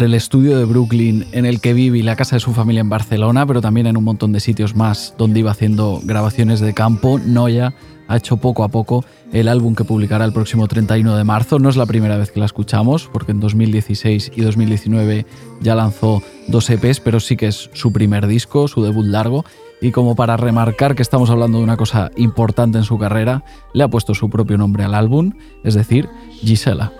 El 0.00 0.14
estudio 0.14 0.56
de 0.56 0.64
Brooklyn 0.64 1.26
en 1.32 1.44
el 1.44 1.60
que 1.60 1.74
vive 1.74 1.98
y 1.98 2.02
la 2.02 2.16
casa 2.16 2.36
de 2.36 2.40
su 2.40 2.54
familia 2.54 2.80
en 2.80 2.88
Barcelona, 2.88 3.44
pero 3.44 3.60
también 3.60 3.86
en 3.86 3.98
un 3.98 4.04
montón 4.04 4.32
de 4.32 4.40
sitios 4.40 4.74
más 4.74 5.14
donde 5.18 5.40
iba 5.40 5.50
haciendo 5.50 6.00
grabaciones 6.02 6.60
de 6.60 6.72
campo, 6.72 7.18
Noya 7.18 7.74
ha 8.08 8.16
hecho 8.16 8.38
poco 8.38 8.64
a 8.64 8.68
poco 8.68 9.04
el 9.30 9.46
álbum 9.46 9.74
que 9.74 9.84
publicará 9.84 10.24
el 10.24 10.32
próximo 10.32 10.68
31 10.68 11.16
de 11.16 11.24
marzo. 11.24 11.58
No 11.58 11.68
es 11.68 11.76
la 11.76 11.84
primera 11.84 12.16
vez 12.16 12.30
que 12.30 12.40
la 12.40 12.46
escuchamos, 12.46 13.10
porque 13.12 13.32
en 13.32 13.40
2016 13.40 14.32
y 14.34 14.40
2019 14.40 15.26
ya 15.60 15.74
lanzó 15.74 16.22
dos 16.48 16.70
EPs, 16.70 17.00
pero 17.00 17.20
sí 17.20 17.36
que 17.36 17.48
es 17.48 17.68
su 17.74 17.92
primer 17.92 18.26
disco, 18.26 18.68
su 18.68 18.82
debut 18.82 19.04
largo. 19.04 19.44
Y 19.82 19.90
como 19.90 20.16
para 20.16 20.38
remarcar 20.38 20.94
que 20.94 21.02
estamos 21.02 21.28
hablando 21.28 21.58
de 21.58 21.64
una 21.64 21.76
cosa 21.76 22.10
importante 22.16 22.78
en 22.78 22.84
su 22.84 22.98
carrera, 22.98 23.44
le 23.74 23.84
ha 23.84 23.88
puesto 23.88 24.14
su 24.14 24.30
propio 24.30 24.56
nombre 24.56 24.82
al 24.82 24.94
álbum, 24.94 25.34
es 25.62 25.74
decir, 25.74 26.08
Gisela. 26.40 26.99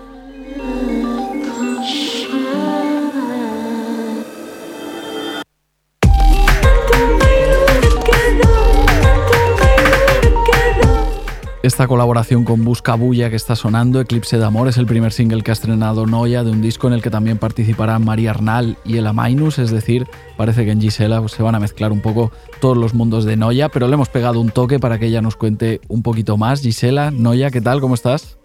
Esta 11.63 11.87
colaboración 11.87 12.43
con 12.43 12.65
Busca 12.65 12.95
Bulla 12.95 13.29
que 13.29 13.35
está 13.35 13.55
sonando, 13.55 14.01
Eclipse 14.01 14.39
de 14.39 14.45
Amor, 14.45 14.67
es 14.67 14.77
el 14.77 14.87
primer 14.87 15.11
single 15.11 15.43
que 15.43 15.51
ha 15.51 15.53
estrenado 15.53 16.07
Noya 16.07 16.43
de 16.43 16.49
un 16.49 16.59
disco 16.59 16.87
en 16.87 16.93
el 16.93 17.03
que 17.03 17.11
también 17.11 17.37
participarán 17.37 18.03
María 18.03 18.31
Arnal 18.31 18.77
y 18.83 18.97
Ela 18.97 19.13
Mainus, 19.13 19.59
es 19.59 19.69
decir, 19.69 20.07
parece 20.37 20.65
que 20.65 20.71
en 20.71 20.81
Gisela 20.81 21.21
se 21.27 21.43
van 21.43 21.53
a 21.53 21.59
mezclar 21.59 21.91
un 21.91 22.01
poco 22.01 22.31
todos 22.61 22.75
los 22.75 22.95
mundos 22.95 23.25
de 23.25 23.37
Noya, 23.37 23.69
pero 23.69 23.87
le 23.87 23.93
hemos 23.93 24.09
pegado 24.09 24.41
un 24.41 24.49
toque 24.49 24.79
para 24.79 24.97
que 24.97 25.05
ella 25.05 25.21
nos 25.21 25.35
cuente 25.35 25.81
un 25.87 26.01
poquito 26.01 26.35
más. 26.35 26.61
Gisela, 26.61 27.11
Noya, 27.11 27.51
¿qué 27.51 27.61
tal? 27.61 27.79
¿Cómo 27.79 27.93
estás? 27.93 28.39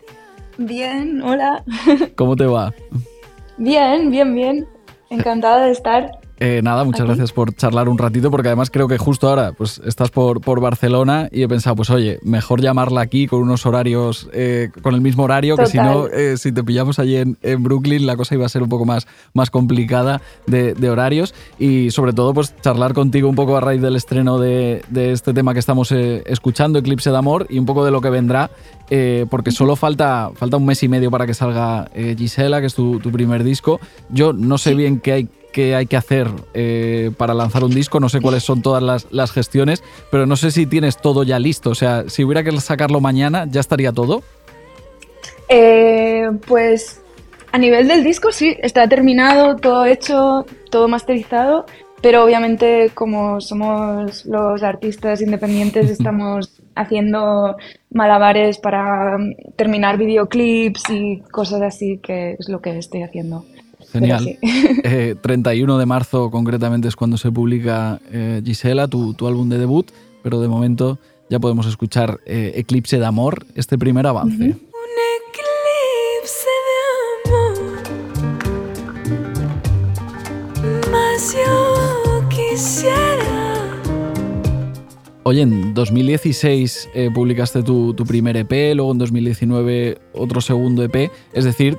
Bien, 0.58 1.22
hola. 1.22 1.64
¿Cómo 2.16 2.36
te 2.36 2.44
va? 2.44 2.74
Bien, 3.56 4.10
bien, 4.10 4.34
bien. 4.34 4.68
Encantada 5.08 5.64
de 5.64 5.72
estar. 5.72 6.10
Eh, 6.38 6.60
nada, 6.62 6.84
muchas 6.84 7.06
gracias 7.06 7.32
por 7.32 7.54
charlar 7.54 7.88
un 7.88 7.96
ratito, 7.96 8.30
porque 8.30 8.48
además 8.48 8.70
creo 8.70 8.88
que 8.88 8.98
justo 8.98 9.28
ahora 9.28 9.52
pues, 9.52 9.80
estás 9.86 10.10
por, 10.10 10.42
por 10.42 10.60
Barcelona 10.60 11.30
y 11.32 11.42
he 11.42 11.48
pensado, 11.48 11.76
pues 11.76 11.88
oye, 11.88 12.18
mejor 12.22 12.60
llamarla 12.60 13.00
aquí 13.00 13.26
con 13.26 13.40
unos 13.40 13.64
horarios, 13.64 14.28
eh, 14.34 14.68
con 14.82 14.94
el 14.94 15.00
mismo 15.00 15.22
horario, 15.24 15.56
que 15.56 15.64
si 15.64 15.78
no, 15.78 16.08
eh, 16.08 16.36
si 16.36 16.52
te 16.52 16.62
pillamos 16.62 16.98
allí 16.98 17.16
en, 17.16 17.38
en 17.40 17.62
Brooklyn, 17.62 18.04
la 18.04 18.16
cosa 18.16 18.34
iba 18.34 18.44
a 18.44 18.50
ser 18.50 18.62
un 18.62 18.68
poco 18.68 18.84
más, 18.84 19.06
más 19.32 19.50
complicada 19.50 20.20
de, 20.46 20.74
de 20.74 20.90
horarios. 20.90 21.34
Y 21.58 21.90
sobre 21.90 22.12
todo, 22.12 22.34
pues 22.34 22.54
charlar 22.60 22.92
contigo 22.92 23.30
un 23.30 23.34
poco 23.34 23.56
a 23.56 23.60
raíz 23.62 23.80
del 23.80 23.96
estreno 23.96 24.38
de, 24.38 24.82
de 24.90 25.12
este 25.12 25.32
tema 25.32 25.54
que 25.54 25.60
estamos 25.60 25.90
escuchando, 25.90 26.78
Eclipse 26.78 27.10
de 27.10 27.16
Amor, 27.16 27.46
y 27.48 27.58
un 27.58 27.64
poco 27.64 27.82
de 27.82 27.90
lo 27.90 28.02
que 28.02 28.10
vendrá, 28.10 28.50
porque 29.30 29.52
solo 29.52 29.74
falta, 29.74 30.30
falta 30.34 30.58
un 30.58 30.66
mes 30.66 30.82
y 30.82 30.88
medio 30.88 31.10
para 31.10 31.26
que 31.26 31.32
salga 31.32 31.90
Gisela, 31.94 32.60
que 32.60 32.66
es 32.66 32.74
tu, 32.74 33.00
tu 33.00 33.10
primer 33.10 33.42
disco. 33.42 33.80
Yo 34.10 34.34
no 34.34 34.58
sé 34.58 34.74
bien 34.74 35.00
qué 35.00 35.12
hay 35.12 35.28
qué 35.56 35.74
hay 35.74 35.86
que 35.86 35.96
hacer 35.96 36.28
eh, 36.52 37.10
para 37.16 37.32
lanzar 37.32 37.64
un 37.64 37.70
disco, 37.70 37.98
no 37.98 38.10
sé 38.10 38.20
cuáles 38.20 38.42
son 38.42 38.60
todas 38.60 38.82
las, 38.82 39.06
las 39.10 39.32
gestiones, 39.32 39.82
pero 40.10 40.26
no 40.26 40.36
sé 40.36 40.50
si 40.50 40.66
tienes 40.66 40.98
todo 40.98 41.22
ya 41.22 41.38
listo. 41.38 41.70
O 41.70 41.74
sea, 41.74 42.04
si 42.08 42.24
hubiera 42.24 42.44
que 42.44 42.52
sacarlo 42.60 43.00
mañana, 43.00 43.46
¿ya 43.50 43.60
estaría 43.60 43.90
todo? 43.90 44.22
Eh, 45.48 46.28
pues 46.46 47.00
a 47.52 47.56
nivel 47.56 47.88
del 47.88 48.04
disco 48.04 48.32
sí, 48.32 48.54
está 48.60 48.86
terminado, 48.86 49.56
todo 49.56 49.86
hecho, 49.86 50.44
todo 50.70 50.88
masterizado, 50.88 51.64
pero 52.02 52.22
obviamente 52.22 52.90
como 52.92 53.40
somos 53.40 54.26
los 54.26 54.62
artistas 54.62 55.22
independientes 55.22 55.88
estamos 55.98 56.60
haciendo 56.74 57.56
malabares 57.90 58.58
para 58.58 59.16
terminar 59.56 59.96
videoclips 59.96 60.82
y 60.90 61.20
cosas 61.32 61.62
así, 61.62 61.96
que 61.96 62.36
es 62.38 62.46
lo 62.50 62.60
que 62.60 62.76
estoy 62.76 63.04
haciendo. 63.04 63.46
Genial. 63.92 64.24
sí. 64.24 64.38
Eh, 64.88 65.16
31 65.20 65.78
de 65.78 65.86
marzo 65.86 66.30
concretamente 66.30 66.86
es 66.86 66.94
cuando 66.94 67.16
se 67.16 67.32
publica 67.32 68.00
eh, 68.12 68.40
Gisela, 68.44 68.86
tu, 68.86 69.14
tu 69.14 69.26
álbum 69.26 69.48
de 69.48 69.58
debut, 69.58 69.90
pero 70.22 70.40
de 70.40 70.46
momento 70.46 70.98
ya 71.28 71.40
podemos 71.40 71.66
escuchar 71.66 72.20
eh, 72.24 72.52
Eclipse 72.56 72.98
de 72.98 73.06
Amor, 73.06 73.46
este 73.56 73.78
primer 73.78 74.06
avance. 74.06 74.56
Oye, 85.28 85.42
en 85.42 85.74
2016 85.74 86.90
eh, 86.94 87.10
publicaste 87.12 87.64
tu, 87.64 87.94
tu 87.94 88.04
primer 88.04 88.36
EP, 88.36 88.76
luego 88.76 88.92
en 88.92 88.98
2019 88.98 89.98
otro 90.14 90.40
segundo 90.40 90.84
EP, 90.84 91.10
es 91.32 91.44
decir, 91.44 91.76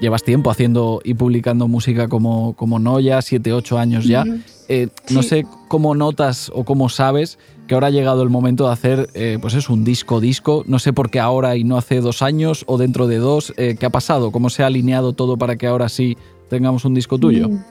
llevas 0.00 0.24
tiempo 0.24 0.50
haciendo 0.50 1.00
y 1.04 1.14
publicando 1.14 1.68
música 1.68 2.08
como, 2.08 2.56
como 2.56 2.80
Noya, 2.80 3.22
7, 3.22 3.52
8 3.52 3.78
años 3.78 4.04
ya. 4.04 4.24
Eh, 4.68 4.88
No 5.10 5.22
sé 5.22 5.46
cómo 5.68 5.94
notas 5.94 6.50
o 6.52 6.64
cómo 6.64 6.88
sabes 6.88 7.38
que 7.68 7.74
ahora 7.74 7.86
ha 7.86 7.90
llegado 7.90 8.24
el 8.24 8.30
momento 8.30 8.66
de 8.66 8.72
hacer, 8.72 9.08
eh, 9.14 9.38
pues 9.40 9.54
es 9.54 9.70
un 9.70 9.84
disco 9.84 10.20
disco. 10.20 10.64
No 10.66 10.80
sé 10.80 10.92
por 10.92 11.08
qué 11.08 11.20
ahora 11.20 11.54
y 11.54 11.62
no 11.62 11.78
hace 11.78 12.00
dos 12.00 12.20
años 12.20 12.64
o 12.66 12.78
dentro 12.78 13.06
de 13.06 13.18
dos. 13.18 13.54
Eh, 13.58 13.76
¿Qué 13.78 13.86
ha 13.86 13.90
pasado? 13.90 14.32
¿Cómo 14.32 14.50
se 14.50 14.64
ha 14.64 14.66
alineado 14.66 15.12
todo 15.12 15.36
para 15.36 15.54
que 15.54 15.68
ahora 15.68 15.88
sí 15.88 16.16
tengamos 16.48 16.84
un 16.84 16.94
disco 16.94 17.16
tuyo? 17.16 17.48
Mm. 17.48 17.64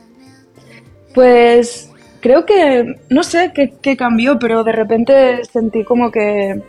Pues 1.14 1.92
creo 2.20 2.46
que, 2.46 2.96
no 3.10 3.24
sé 3.24 3.52
qué, 3.54 3.98
cambió, 3.98 4.40
pero 4.40 4.64
de 4.64 4.72
repente 4.72 5.44
sentí 5.46 5.84
como 5.84 6.12
que, 6.12 6.62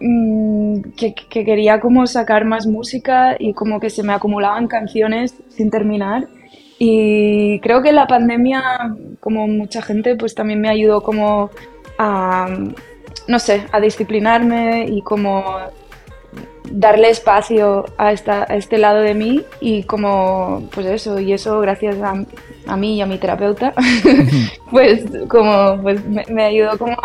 mm, 0.00 0.80
que, 0.96 1.14
que 1.14 1.44
quería 1.44 1.80
como 1.80 2.06
sacar 2.06 2.44
más 2.44 2.66
música 2.66 3.36
y 3.38 3.54
como 3.54 3.80
que 3.80 3.90
se 3.90 4.02
me 4.02 4.12
acumulaban 4.12 4.68
canciones 4.68 5.34
sin 5.48 5.70
terminar. 5.70 6.28
Y 6.78 7.58
creo 7.60 7.82
que 7.82 7.92
la 7.92 8.06
pandemia, 8.06 8.62
como 9.20 9.48
mucha 9.48 9.82
gente, 9.82 10.14
pues 10.16 10.34
también 10.34 10.60
me 10.60 10.68
ayudó 10.68 11.02
como 11.02 11.50
a, 11.98 12.46
no 13.26 13.38
sé, 13.38 13.64
a 13.72 13.80
disciplinarme 13.80 14.86
y 14.88 15.02
como 15.02 15.44
darle 16.70 17.08
espacio 17.10 17.86
a, 17.96 18.12
esta, 18.12 18.42
a 18.42 18.56
este 18.56 18.76
lado 18.78 19.00
de 19.00 19.14
mí 19.14 19.42
y 19.60 19.84
como, 19.84 20.68
pues 20.74 20.86
eso, 20.86 21.18
y 21.18 21.32
eso 21.32 21.60
gracias 21.60 21.96
a, 22.02 22.14
a 22.66 22.76
mí 22.76 22.96
y 22.96 23.00
a 23.00 23.06
mi 23.06 23.16
terapeuta, 23.18 23.72
pues 24.70 25.04
como, 25.28 25.80
pues 25.80 26.04
me, 26.04 26.24
me 26.28 26.44
ayudó 26.44 26.76
como 26.78 26.96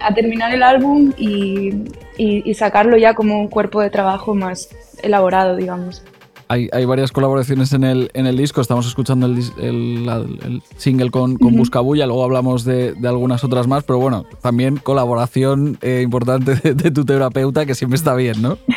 a, 0.00 0.14
terminar 0.14 0.54
el 0.54 0.62
álbum 0.62 1.12
y- 1.16 1.84
y 2.16 2.54
sacarlo 2.54 2.96
ya 2.96 3.14
como 3.14 3.38
un 3.38 3.48
cuerpo 3.48 3.80
de 3.80 3.90
trabajo 3.90 4.34
más 4.34 4.68
elaborado, 5.02 5.56
digamos. 5.56 6.02
Hay, 6.52 6.68
hay 6.70 6.84
varias 6.84 7.12
colaboraciones 7.12 7.72
en 7.72 7.82
el, 7.82 8.10
en 8.12 8.26
el 8.26 8.36
disco. 8.36 8.60
Estamos 8.60 8.86
escuchando 8.86 9.24
el, 9.24 9.38
el- 9.58 10.06
el 10.44 10.62
single 10.76 11.10
con. 11.10 11.38
Buscabulla, 11.40 12.04
luego 12.06 12.24
hablamos 12.24 12.64
de, 12.64 12.92
de 12.92 13.08
algunas 13.08 13.42
otras 13.42 13.66
más, 13.66 13.84
pero 13.84 13.98
bueno, 13.98 14.26
también 14.42 14.76
colaboración 14.76 15.78
eh, 15.80 16.02
importante 16.04 16.54
de, 16.56 16.74
de 16.74 16.90
tu 16.90 17.06
terapeuta, 17.06 17.64
que 17.64 17.74
siempre 17.74 17.96
está 17.96 18.14
bien, 18.14 18.42
¿no? 18.42 18.58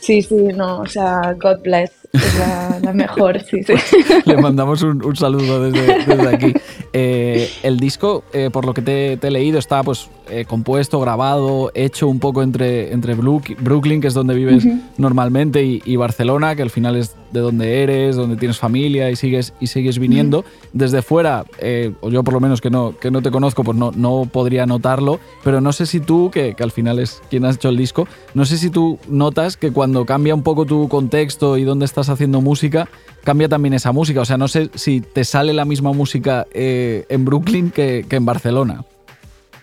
Sí, 0.00 0.20
sí, 0.20 0.34
no, 0.54 0.80
o 0.80 0.86
sea, 0.86 1.34
God 1.42 1.62
bless, 1.62 1.90
es 2.12 2.38
la, 2.38 2.78
la 2.82 2.92
mejor, 2.92 3.40
sí, 3.40 3.62
sí. 3.62 3.72
Le 4.26 4.36
mandamos 4.36 4.82
un, 4.82 5.02
un 5.02 5.16
saludo 5.16 5.62
desde, 5.62 6.04
desde 6.04 6.28
aquí. 6.28 6.52
Eh, 6.92 7.50
el 7.62 7.80
disco, 7.80 8.22
eh, 8.34 8.50
por 8.52 8.66
lo 8.66 8.74
que 8.74 8.82
te, 8.82 9.16
te 9.16 9.28
he 9.28 9.30
leído, 9.30 9.58
está 9.58 9.82
pues 9.82 10.10
eh, 10.28 10.44
compuesto, 10.46 11.00
grabado, 11.00 11.70
hecho 11.74 12.08
un 12.08 12.18
poco 12.18 12.42
entre, 12.42 12.92
entre 12.92 13.16
Brook- 13.16 13.56
Brooklyn, 13.60 14.00
que 14.00 14.08
es 14.08 14.14
donde 14.14 14.34
vives 14.34 14.66
normalmente, 14.98 15.64
y, 15.64 15.82
y 15.84 15.96
Barcelona, 15.96 16.54
que 16.56 16.62
al 16.62 16.70
final 16.70 16.96
es 16.96 17.14
de 17.32 17.40
donde 17.40 17.82
eres, 17.82 18.14
donde 18.14 18.36
tienes 18.36 18.58
familia 18.58 19.10
y 19.10 19.16
sigues, 19.16 19.54
y 19.60 19.66
sigues 19.66 19.98
viniendo. 19.98 20.44
Desde 20.72 21.02
fuera, 21.02 21.44
eh, 21.58 21.92
o 22.00 22.08
yo 22.10 22.22
por 22.22 22.34
lo 22.34 22.40
menos 22.40 22.60
que 22.60 22.70
no, 22.70 22.96
que 22.96 23.10
no 23.10 23.22
te 23.22 23.30
conozco, 23.30 23.64
pues 23.64 23.76
no, 23.76 23.90
no 23.90 24.28
podría 24.32 24.66
notarlo, 24.66 25.18
pero 25.42 25.60
no 25.60 25.72
sé 25.72 25.86
si 25.86 26.00
tú, 26.00 26.30
que, 26.30 26.54
que 26.54 26.62
al 26.62 26.70
final 26.70 26.98
es 26.98 27.22
quien 27.30 27.44
has 27.44 27.56
hecho 27.56 27.68
el 27.70 27.76
disco, 27.76 28.06
no 28.34 28.44
sé 28.44 28.56
si 28.56 28.70
tú 28.70 28.98
notas 29.08 29.56
que 29.56 29.72
cuando 29.72 30.06
cambia 30.06 30.34
un 30.34 30.42
poco 30.42 30.64
tu 30.64 30.88
contexto 30.88 31.58
y 31.58 31.64
dónde 31.64 31.84
estás 31.86 32.08
haciendo 32.08 32.40
música, 32.40 32.88
cambia 33.24 33.48
también 33.48 33.74
esa 33.74 33.90
música. 33.90 34.20
O 34.20 34.24
sea, 34.24 34.36
no 34.36 34.46
sé 34.48 34.70
si 34.74 35.00
te 35.00 35.24
sale 35.24 35.52
la 35.52 35.64
misma 35.64 35.92
música 35.92 36.46
eh, 36.52 37.04
en 37.08 37.24
Brooklyn 37.24 37.70
que, 37.70 38.04
que 38.08 38.16
en 38.16 38.24
Barcelona. 38.26 38.84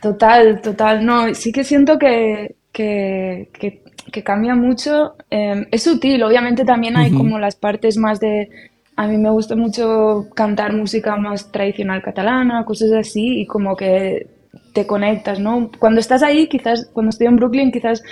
Total, 0.01 0.61
total. 0.61 1.05
No, 1.05 1.33
sí 1.35 1.51
que 1.51 1.63
siento 1.63 1.97
que, 1.99 2.55
que, 2.71 3.49
que- 3.53 3.81
que 4.11 4.23
cambia 4.23 4.55
mucho. 4.55 5.15
Eh, 5.29 5.67
es 5.71 5.83
sutil, 5.83 6.23
obviamente 6.23 6.65
también 6.65 6.97
hay 6.97 7.11
como 7.11 7.37
las 7.39 7.55
partes 7.55 7.97
más 7.97 8.19
de... 8.19 8.49
A 8.97 9.07
mí 9.07 9.17
me 9.17 9.29
gusta 9.29 9.55
mucho 9.55 10.27
cantar 10.35 10.73
música 10.73 11.15
más 11.15 11.51
tradicional 11.51 12.01
catalana, 12.01 12.65
cosas 12.65 12.91
así, 12.93 13.41
y 13.41 13.45
como 13.45 13.75
que 13.77 14.27
te 14.73 14.85
conectas, 14.85 15.39
¿no? 15.39 15.69
Cuando 15.79 15.99
estás 16.01 16.23
ahí, 16.23 16.47
quizás, 16.47 16.89
cuando 16.93 17.11
estoy 17.11 17.27
en 17.27 17.37
Brooklyn, 17.37 17.71
quizás 17.71 18.03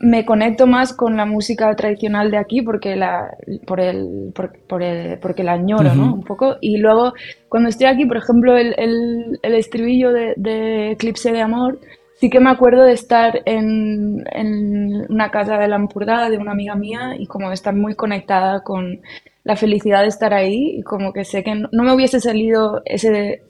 me 0.00 0.24
conecto 0.26 0.66
más 0.66 0.92
con 0.92 1.16
la 1.16 1.24
música 1.24 1.74
tradicional 1.74 2.30
de 2.30 2.36
aquí 2.38 2.60
porque 2.62 2.96
la, 2.96 3.34
por 3.66 3.80
el, 3.80 4.32
por, 4.34 4.52
por 4.68 4.82
el- 4.82 5.18
porque 5.20 5.42
la 5.44 5.52
añoro, 5.54 5.94
¿no? 5.94 6.14
Un 6.14 6.22
poco. 6.22 6.56
Y 6.60 6.78
luego, 6.78 7.14
cuando 7.48 7.68
estoy 7.70 7.86
aquí, 7.86 8.04
por 8.06 8.18
ejemplo, 8.18 8.56
el, 8.56 8.74
el, 8.78 9.38
el 9.42 9.54
estribillo 9.54 10.12
de, 10.12 10.34
de 10.36 10.92
Eclipse 10.92 11.32
de 11.32 11.40
Amor, 11.40 11.78
sí 12.16 12.28
que 12.30 12.40
me 12.40 12.50
acuerdo 12.50 12.82
de 12.84 12.92
estar 12.92 13.40
en, 13.46 14.24
en 14.32 15.06
una 15.10 15.30
casa 15.30 15.56
de 15.58 15.68
la 15.68 15.76
Empordà 15.76 16.28
de 16.30 16.38
una 16.38 16.52
amiga 16.52 16.74
mía 16.74 17.14
y 17.18 17.26
como 17.26 17.48
de 17.48 17.54
estar 17.54 17.74
muy 17.74 17.94
conectada 17.94 18.60
con 18.62 19.00
la 19.44 19.56
felicidad 19.56 20.02
de 20.02 20.08
estar 20.08 20.34
ahí 20.34 20.76
y 20.78 20.82
como 20.82 21.12
que 21.12 21.24
sé 21.24 21.42
que 21.44 21.54
no, 21.54 21.68
no 21.72 21.82
me 21.84 21.94
hubiese 21.94 22.20
salido 22.20 22.82
ese, 22.84 23.42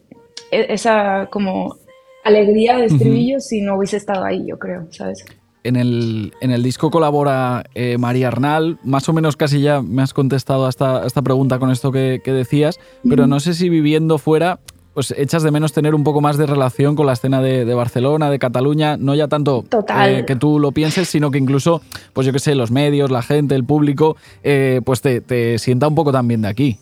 e- 0.50 0.66
esa 0.72 1.28
como 1.30 1.76
alegría 2.24 2.76
de 2.76 2.86
estribillo 2.86 3.40
si 3.40 3.60
no 3.62 3.76
hubiese 3.76 3.96
estado 3.96 4.24
ahí, 4.24 4.44
yo 4.46 4.58
creo, 4.58 4.86
¿sabes? 4.90 5.24
En 5.66 5.76
el, 5.76 6.32
en 6.40 6.50
el 6.50 6.62
disco 6.62 6.90
colabora 6.90 7.64
eh, 7.74 7.98
María 7.98 8.28
Arnal. 8.28 8.78
Más 8.84 9.08
o 9.08 9.12
menos 9.12 9.36
casi 9.36 9.60
ya 9.60 9.82
me 9.82 10.02
has 10.02 10.14
contestado 10.14 10.66
a 10.66 10.68
esta, 10.68 11.02
a 11.02 11.06
esta 11.06 11.22
pregunta 11.22 11.58
con 11.58 11.70
esto 11.70 11.92
que, 11.92 12.20
que 12.24 12.32
decías, 12.32 12.78
pero 13.08 13.26
no 13.26 13.40
sé 13.40 13.54
si 13.54 13.68
viviendo 13.68 14.18
fuera, 14.18 14.60
pues 14.96 15.12
echas 15.18 15.42
de 15.42 15.50
menos 15.50 15.74
tener 15.74 15.94
un 15.94 16.04
poco 16.04 16.22
más 16.22 16.38
de 16.38 16.46
relación 16.46 16.96
con 16.96 17.04
la 17.04 17.12
escena 17.12 17.42
de, 17.42 17.66
de 17.66 17.74
Barcelona, 17.74 18.30
de 18.30 18.38
Cataluña, 18.38 18.96
no 18.96 19.14
ya 19.14 19.28
tanto 19.28 19.62
eh, 20.06 20.24
que 20.26 20.36
tú 20.36 20.58
lo 20.58 20.72
pienses, 20.72 21.06
sino 21.06 21.30
que 21.30 21.36
incluso, 21.36 21.82
pues 22.14 22.26
yo 22.26 22.32
qué 22.32 22.38
sé, 22.38 22.54
los 22.54 22.70
medios, 22.70 23.10
la 23.10 23.20
gente, 23.20 23.54
el 23.54 23.64
público, 23.64 24.16
eh, 24.42 24.80
pues 24.86 25.02
te, 25.02 25.20
te 25.20 25.58
sienta 25.58 25.86
un 25.86 25.94
poco 25.94 26.12
también 26.12 26.40
de 26.40 26.48
aquí. 26.48 26.78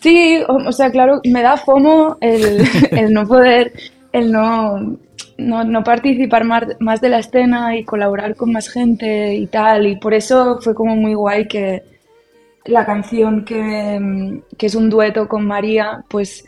Sí, 0.00 0.40
o, 0.48 0.54
o 0.56 0.72
sea, 0.72 0.90
claro, 0.90 1.20
me 1.24 1.42
da 1.42 1.56
fomo 1.56 2.16
el, 2.20 2.66
el 2.90 3.12
no 3.12 3.28
poder, 3.28 3.72
el 4.12 4.32
no, 4.32 4.96
no, 5.42 5.64
no 5.64 5.84
participar 5.84 6.44
más, 6.44 6.64
más 6.80 7.00
de 7.00 7.08
la 7.08 7.18
escena 7.18 7.76
y 7.76 7.84
colaborar 7.84 8.36
con 8.36 8.52
más 8.52 8.68
gente 8.68 9.34
y 9.34 9.46
tal. 9.46 9.86
Y 9.86 9.96
por 9.96 10.14
eso 10.14 10.58
fue 10.60 10.74
como 10.74 10.96
muy 10.96 11.14
guay 11.14 11.48
que 11.48 11.82
la 12.64 12.84
canción 12.84 13.44
que, 13.44 13.98
mm, 14.00 14.56
que 14.56 14.66
es 14.66 14.74
un 14.74 14.88
dueto 14.90 15.28
con 15.28 15.46
María, 15.46 16.04
pues 16.08 16.44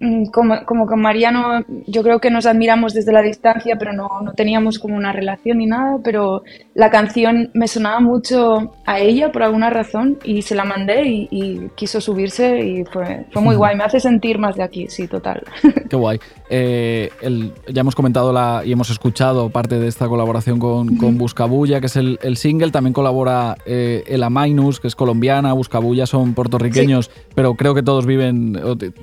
mm, 0.00 0.26
como, 0.26 0.64
como 0.64 0.86
con 0.86 1.00
María 1.00 1.30
no, 1.30 1.64
yo 1.86 2.02
creo 2.02 2.20
que 2.20 2.30
nos 2.30 2.46
admiramos 2.46 2.92
desde 2.94 3.12
la 3.12 3.22
distancia, 3.22 3.76
pero 3.78 3.92
no, 3.92 4.08
no 4.22 4.32
teníamos 4.34 4.78
como 4.78 4.96
una 4.96 5.12
relación 5.12 5.58
ni 5.58 5.66
nada, 5.66 5.98
pero 6.04 6.42
la 6.74 6.90
canción 6.90 7.50
me 7.54 7.66
sonaba 7.66 8.00
mucho 8.00 8.74
a 8.84 9.00
ella 9.00 9.32
por 9.32 9.42
alguna 9.42 9.70
razón 9.70 10.18
y 10.22 10.42
se 10.42 10.54
la 10.54 10.64
mandé 10.64 11.04
y, 11.06 11.28
y 11.30 11.70
quiso 11.74 12.00
subirse 12.00 12.58
y 12.60 12.84
fue, 12.84 13.26
fue 13.32 13.42
muy 13.42 13.56
guay, 13.56 13.76
me 13.76 13.84
hace 13.84 14.00
sentir 14.00 14.38
más 14.38 14.56
de 14.56 14.62
aquí, 14.62 14.88
sí, 14.88 15.08
total. 15.08 15.42
Qué 15.88 15.96
guay. 15.96 16.20
Eh, 16.48 17.10
el- 17.22 17.52
ya 17.72 17.80
hemos 17.80 17.94
comentado 17.96 18.32
la, 18.32 18.62
y 18.64 18.72
hemos 18.72 18.88
escuchado 18.90 19.50
parte 19.50 19.78
de 19.80 19.88
esta 19.88 20.06
colaboración 20.08 20.58
con, 20.60 20.96
con 20.96 21.18
Buscabulla, 21.18 21.80
que 21.80 21.86
es 21.86 21.96
el, 21.96 22.18
el 22.22 22.36
single. 22.36 22.70
También 22.70 22.92
colabora 22.92 23.56
eh, 23.66 24.04
Ela 24.06 24.30
Mainus, 24.30 24.78
que 24.78 24.86
es 24.88 24.94
colombiana. 24.94 25.52
Buscabulla 25.54 26.06
son 26.06 26.34
puertorriqueños, 26.34 27.10
pero 27.34 27.54
creo 27.54 27.74
que 27.74 27.82
todos 27.82 28.06
viven, 28.06 28.58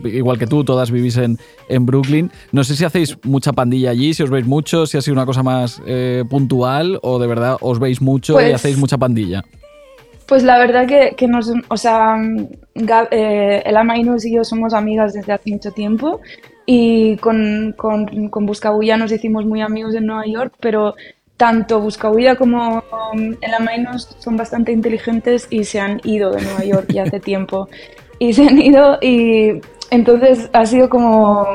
igual 0.05 0.37
que 0.39 0.47
tú, 0.47 0.63
todas 0.63 0.89
vivís 0.91 1.17
en, 1.17 1.37
en 1.69 1.85
Brooklyn. 1.85 2.31
No 2.51 2.63
sé 2.63 2.75
si 2.75 2.85
hacéis 2.85 3.17
mucha 3.23 3.51
pandilla 3.53 3.89
allí, 3.91 4.13
si 4.13 4.23
os 4.23 4.29
veis 4.29 4.45
mucho, 4.45 4.85
si 4.85 4.97
ha 4.97 5.01
sido 5.01 5.13
una 5.13 5.25
cosa 5.25 5.43
más 5.43 5.81
eh, 5.85 6.23
puntual 6.29 6.99
o 7.01 7.19
de 7.19 7.27
verdad 7.27 7.57
os 7.59 7.79
veis 7.79 8.01
mucho 8.01 8.33
y 8.33 8.35
Pues- 8.35 8.55
hacéis 8.55 8.77
mucha 8.77 8.97
pandilla. 8.97 9.43
Pues 10.25 10.43
la 10.43 10.57
verdad 10.57 10.87
que, 10.87 11.15
que 11.17 11.27
nos, 11.27 11.51
o 11.67 11.75
sea, 11.77 12.15
Gab, 12.75 13.09
eh, 13.11 13.61
Ela 13.65 13.83
Mainus 13.83 14.25
y 14.25 14.33
yo 14.33 14.45
somos 14.45 14.73
amigas 14.73 15.13
desde 15.13 15.33
hace 15.33 15.51
mucho 15.51 15.71
tiempo 15.71 16.21
y 16.65 17.17
con, 17.17 17.73
con, 17.77 18.29
con 18.29 18.45
Buscabulla 18.45 18.97
nos 18.97 19.11
hicimos 19.11 19.45
muy 19.45 19.61
amigos 19.61 19.95
en 19.95 20.05
Nueva 20.05 20.25
York, 20.25 20.53
pero 20.59 20.95
tanto 21.37 21.81
Buscabulla 21.81 22.35
como 22.35 22.83
um, 23.11 23.35
Ela 23.41 23.59
Mainus 23.59 24.07
son 24.19 24.37
bastante 24.37 24.71
inteligentes 24.71 25.47
y 25.49 25.63
se 25.65 25.79
han 25.79 25.99
ido 26.03 26.31
de 26.31 26.41
Nueva 26.41 26.63
York 26.63 26.85
ya 26.89 27.03
hace 27.03 27.19
tiempo. 27.31 27.67
Y 28.19 28.33
se 28.33 28.47
han 28.47 28.59
ido 28.61 28.97
y 29.01 29.59
entonces 29.89 30.49
ha 30.53 30.65
sido 30.65 30.89
como, 30.89 31.45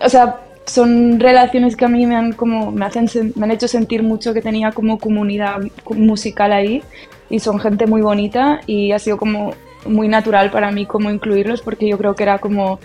o 0.00 0.08
sea, 0.08 0.40
son 0.66 1.18
relaciones 1.18 1.76
que 1.76 1.84
a 1.84 1.88
mí 1.88 2.06
me 2.06 2.16
han 2.16 2.32
como 2.32 2.70
me 2.70 2.84
hacen 2.84 3.08
me 3.34 3.44
han 3.44 3.50
hecho 3.50 3.68
sentir 3.68 4.02
mucho 4.02 4.32
que 4.32 4.42
tenía 4.42 4.70
como 4.70 4.98
comunidad 4.98 5.56
musical 5.90 6.52
ahí 6.52 6.82
y 7.30 7.40
son 7.40 7.58
gente 7.58 7.86
muy 7.86 8.00
bonita 8.00 8.60
y 8.66 8.92
ha 8.92 8.98
sido 8.98 9.16
como 9.16 9.54
muy 9.86 10.06
natural 10.06 10.50
para 10.52 10.70
mí 10.70 10.86
como 10.86 11.10
incluirlos 11.10 11.62
porque 11.62 11.88
yo 11.88 11.98
creo 11.98 12.14
que 12.14 12.22
era 12.22 12.38
como 12.38 12.78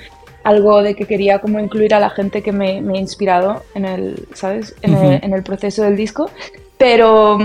algo 0.48 0.82
de 0.82 0.96
que 0.96 1.06
quería 1.06 1.40
como 1.40 1.60
incluir 1.60 1.94
a 1.94 2.00
la 2.00 2.10
gente 2.10 2.42
que 2.42 2.54
me, 2.54 2.82
me 2.82 2.98
ha 2.98 3.02
inspirado 3.02 3.64
en 3.76 3.84
el, 3.84 4.28
¿sabes? 4.34 4.74
En, 4.82 4.94
el, 4.94 5.20
en 5.22 5.34
el 5.34 5.44
proceso 5.44 5.84
del 5.84 5.98
disco. 5.98 6.30
Pero, 6.78 7.40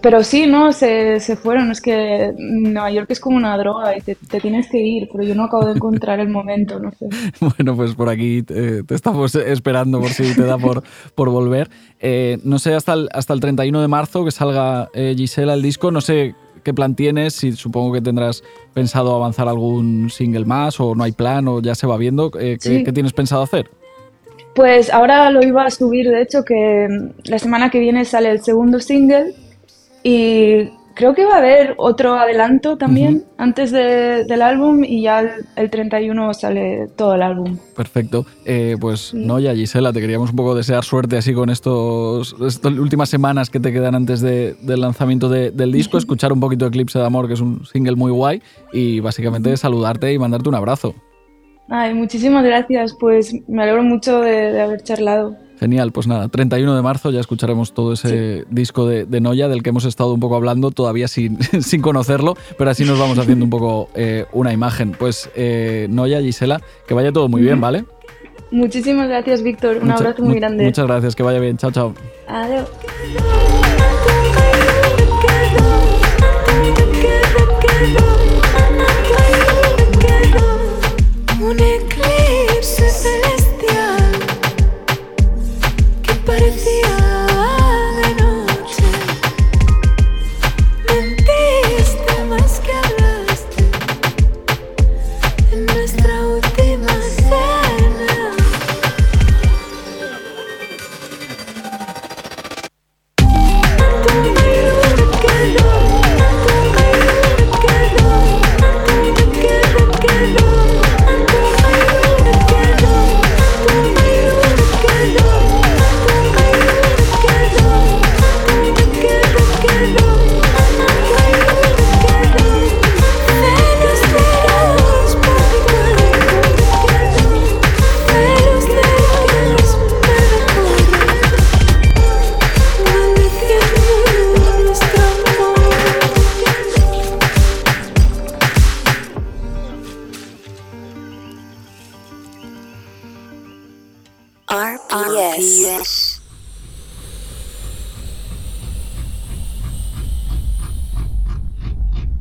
pero 0.00 0.24
sí, 0.24 0.46
¿no? 0.46 0.72
Se, 0.72 1.20
se 1.20 1.36
fueron. 1.36 1.70
Es 1.70 1.80
que 1.80 2.32
Nueva 2.36 2.90
York 2.90 3.06
es 3.10 3.20
como 3.20 3.36
una 3.36 3.56
droga 3.56 3.96
y 3.96 4.00
te, 4.00 4.14
te 4.16 4.40
tienes 4.40 4.68
que 4.68 4.78
ir, 4.78 5.08
pero 5.12 5.22
yo 5.22 5.34
no 5.34 5.44
acabo 5.44 5.66
de 5.66 5.72
encontrar 5.72 6.18
el 6.18 6.28
momento, 6.28 6.80
no 6.80 6.90
sé. 6.90 7.06
Bueno, 7.40 7.76
pues 7.76 7.94
por 7.94 8.08
aquí 8.08 8.42
te, 8.42 8.82
te 8.82 8.94
estamos 8.94 9.34
esperando 9.34 10.00
por 10.00 10.10
si 10.10 10.34
te 10.34 10.42
da 10.42 10.58
por, 10.58 10.82
por 11.14 11.28
volver. 11.28 11.70
Eh, 12.00 12.38
no 12.42 12.58
sé, 12.58 12.74
hasta 12.74 12.94
el, 12.94 13.08
hasta 13.12 13.34
el 13.34 13.40
31 13.40 13.80
de 13.80 13.88
marzo 13.88 14.24
que 14.24 14.30
salga 14.30 14.88
eh, 14.94 15.14
Gisela 15.16 15.54
el 15.54 15.62
disco, 15.62 15.90
no 15.90 16.00
sé 16.00 16.34
qué 16.64 16.74
plan 16.74 16.94
tienes, 16.94 17.34
si 17.34 17.52
supongo 17.52 17.92
que 17.92 18.00
tendrás 18.00 18.42
pensado 18.74 19.14
avanzar 19.14 19.48
algún 19.48 20.10
single 20.10 20.44
más 20.44 20.80
o 20.80 20.94
no 20.94 21.04
hay 21.04 21.12
plan 21.12 21.46
o 21.48 21.60
ya 21.60 21.74
se 21.74 21.86
va 21.86 21.96
viendo. 21.96 22.30
Eh, 22.38 22.58
¿qué, 22.62 22.78
Sí. 22.78 22.84
qué 22.84 22.92
tienes 22.92 23.12
pensado 23.12 23.42
hacer? 23.42 23.70
Pues 24.54 24.92
ahora 24.92 25.30
lo 25.30 25.42
iba 25.46 25.64
a 25.64 25.70
subir, 25.70 26.08
de 26.08 26.22
hecho, 26.22 26.44
que 26.44 26.88
mm, 26.90 27.28
la 27.30 27.38
semana 27.38 27.70
que 27.70 27.78
viene 27.78 28.04
sale 28.04 28.30
el 28.30 28.42
segundo 28.42 28.80
single 28.80 29.34
y 30.02 30.70
creo 31.00 31.14
que 31.14 31.24
va 31.24 31.36
a 31.36 31.38
haber 31.38 31.74
otro 31.78 32.12
adelanto 32.12 32.76
también 32.76 33.24
antes 33.38 33.70
de- 33.72 34.24
del 34.26 34.42
álbum 34.42 34.84
y 34.84 35.00
ya 35.02 35.20
el, 35.20 35.30
el 35.56 35.70
31 35.70 36.34
sale 36.34 36.88
todo 36.94 37.14
el 37.14 37.22
álbum. 37.22 37.56
Perfecto. 37.74 38.26
Eh, 38.44 38.76
pues 38.78 39.14
no, 39.14 39.38
ya 39.40 39.54
Gisela, 39.54 39.94
te 39.94 40.00
queríamos 40.00 40.28
un 40.30 40.36
poco 40.36 40.54
desear 40.54 40.84
suerte 40.84 41.16
así 41.16 41.32
con 41.32 41.48
estos, 41.48 42.36
estas 42.46 42.72
últimas 42.74 43.08
semanas 43.08 43.48
que 43.48 43.60
te 43.60 43.72
quedan 43.72 43.94
antes 43.94 44.20
de- 44.20 44.56
del 44.60 44.82
lanzamiento 44.82 45.30
de- 45.30 45.50
del 45.52 45.72
disco, 45.72 45.96
escuchar 45.96 46.34
un 46.34 46.40
poquito 46.40 46.66
Eclipse 46.66 46.98
de 46.98 47.06
Amor, 47.06 47.26
que 47.28 47.32
es 47.34 47.40
un 47.40 47.64
single 47.64 47.96
muy 47.96 48.12
guay, 48.12 48.42
y 48.72 49.00
básicamente 49.00 49.56
saludarte 49.56 50.12
y 50.12 50.18
mandarte 50.18 50.50
un 50.50 50.54
abrazo. 50.56 50.94
Ay, 51.70 51.94
muchísimas 51.94 52.44
gracias, 52.44 52.94
pues 53.00 53.32
me 53.48 53.62
alegro 53.62 53.82
mucho 53.84 54.20
de, 54.20 54.52
de 54.52 54.60
haber 54.60 54.82
charlado. 54.82 55.36
Genial, 55.60 55.92
pues 55.92 56.06
nada, 56.06 56.28
31 56.28 56.74
de 56.74 56.80
marzo 56.82 57.10
ya 57.10 57.20
escucharemos 57.20 57.74
todo 57.74 57.92
ese 57.92 58.46
disco 58.50 58.86
de, 58.86 59.04
de 59.04 59.20
Noya 59.20 59.46
del 59.46 59.62
que 59.62 59.68
hemos 59.68 59.84
estado 59.84 60.14
un 60.14 60.18
poco 60.18 60.34
hablando, 60.36 60.70
todavía 60.70 61.06
sin, 61.06 61.38
sin 61.62 61.82
conocerlo, 61.82 62.34
pero 62.56 62.70
así 62.70 62.84
nos 62.86 62.98
vamos 62.98 63.18
haciendo 63.18 63.44
un 63.44 63.50
poco 63.50 63.90
eh, 63.94 64.24
una 64.32 64.54
imagen. 64.54 64.92
Pues 64.98 65.28
eh, 65.36 65.86
Noya, 65.90 66.20
Gisela, 66.22 66.62
que 66.88 66.94
vaya 66.94 67.12
todo 67.12 67.28
muy 67.28 67.42
bien, 67.42 67.60
¿vale? 67.60 67.84
Muchísimas 68.50 69.06
gracias, 69.08 69.42
Víctor. 69.42 69.76
Un 69.76 69.88
Mucha- 69.88 69.96
abrazo 69.98 70.22
muy 70.22 70.32
mu- 70.34 70.40
grande. 70.40 70.64
Muchas 70.64 70.86
gracias, 70.86 71.14
que 71.14 71.22
vaya 71.22 71.38
bien, 71.40 71.58
chao, 71.58 71.70
chao. 71.70 71.94
Adiós. 72.26 72.66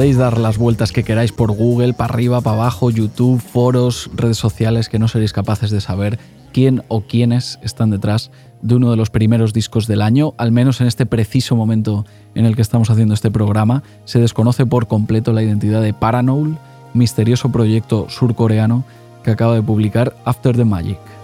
Podéis 0.00 0.16
dar 0.16 0.38
las 0.38 0.56
vueltas 0.56 0.92
que 0.92 1.04
queráis 1.04 1.30
por 1.30 1.52
Google, 1.52 1.92
para 1.92 2.14
arriba, 2.14 2.40
para 2.40 2.56
abajo, 2.56 2.90
YouTube, 2.90 3.38
foros, 3.38 4.10
redes 4.14 4.38
sociales, 4.38 4.88
que 4.88 4.98
no 4.98 5.08
seréis 5.08 5.34
capaces 5.34 5.70
de 5.70 5.82
saber 5.82 6.18
quién 6.54 6.82
o 6.88 7.02
quiénes 7.02 7.58
están 7.60 7.90
detrás 7.90 8.30
de 8.62 8.76
uno 8.76 8.90
de 8.90 8.96
los 8.96 9.10
primeros 9.10 9.52
discos 9.52 9.86
del 9.86 10.00
año, 10.00 10.32
al 10.38 10.52
menos 10.52 10.80
en 10.80 10.86
este 10.86 11.04
preciso 11.04 11.54
momento 11.54 12.06
en 12.34 12.46
el 12.46 12.56
que 12.56 12.62
estamos 12.62 12.88
haciendo 12.88 13.12
este 13.12 13.30
programa, 13.30 13.82
se 14.06 14.18
desconoce 14.18 14.64
por 14.64 14.86
completo 14.86 15.34
la 15.34 15.42
identidad 15.42 15.82
de 15.82 15.92
Paranoul, 15.92 16.56
misterioso 16.94 17.52
proyecto 17.52 18.06
surcoreano 18.08 18.84
que 19.22 19.32
acaba 19.32 19.54
de 19.54 19.62
publicar 19.62 20.16
After 20.24 20.56
the 20.56 20.64
Magic. 20.64 21.19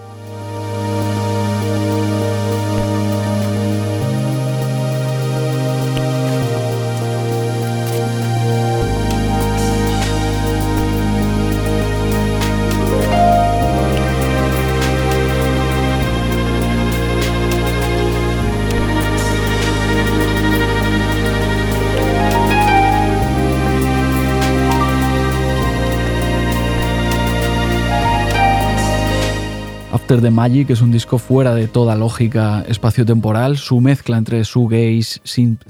After 30.07 30.22
the 30.22 30.30
Magic 30.30 30.70
es 30.70 30.82
un 30.82 30.92
disco 30.92 31.18
fuera 31.18 31.52
de 31.52 31.66
toda 31.66 31.96
lógica 31.96 32.64
espaciotemporal. 32.68 33.59
Su 33.59 33.80
mezcla 33.80 34.16
entre 34.16 34.40
shoegaze, 34.44 35.18
synth, 35.24 35.62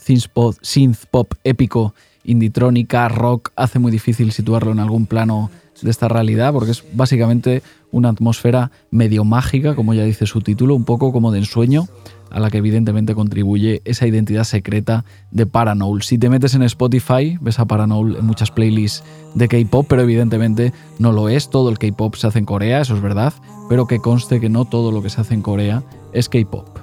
synth 0.60 1.06
pop, 1.10 1.32
épico, 1.42 1.94
inditrónica, 2.22 3.08
rock, 3.08 3.52
hace 3.56 3.78
muy 3.78 3.90
difícil 3.90 4.32
situarlo 4.32 4.72
en 4.72 4.78
algún 4.78 5.06
plano 5.06 5.50
de 5.80 5.90
esta 5.90 6.08
realidad 6.08 6.52
porque 6.52 6.72
es 6.72 6.84
básicamente 6.92 7.62
una 7.90 8.10
atmósfera 8.10 8.72
medio 8.90 9.24
mágica, 9.24 9.74
como 9.74 9.94
ya 9.94 10.04
dice 10.04 10.26
su 10.26 10.42
título, 10.42 10.74
un 10.74 10.84
poco 10.84 11.12
como 11.12 11.32
de 11.32 11.38
ensueño, 11.38 11.88
a 12.30 12.40
la 12.40 12.50
que 12.50 12.58
evidentemente 12.58 13.14
contribuye 13.14 13.82
esa 13.84 14.06
identidad 14.06 14.44
secreta 14.44 15.04
de 15.30 15.46
Paranoul. 15.46 16.02
Si 16.02 16.18
te 16.18 16.28
metes 16.28 16.54
en 16.54 16.62
Spotify, 16.62 17.38
ves 17.40 17.58
a 17.58 17.66
Paranoul 17.66 18.16
en 18.16 18.26
muchas 18.26 18.50
playlists 18.50 19.04
de 19.34 19.48
K-pop, 19.48 19.86
pero 19.88 20.02
evidentemente 20.02 20.72
no 20.98 21.12
lo 21.12 21.28
es. 21.28 21.50
Todo 21.50 21.70
el 21.70 21.78
K-pop 21.78 22.14
se 22.16 22.26
hace 22.26 22.38
en 22.38 22.46
Corea, 22.46 22.80
eso 22.80 22.94
es 22.94 23.02
verdad, 23.02 23.32
pero 23.68 23.86
que 23.86 23.98
conste 23.98 24.40
que 24.40 24.48
no 24.48 24.64
todo 24.64 24.92
lo 24.92 25.02
que 25.02 25.10
se 25.10 25.20
hace 25.20 25.34
en 25.34 25.42
Corea 25.42 25.82
es 26.12 26.28
K-pop. 26.28 26.78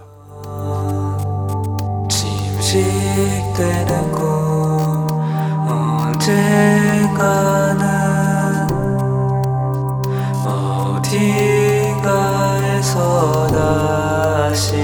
어서 12.95 13.47
다시 13.47 14.75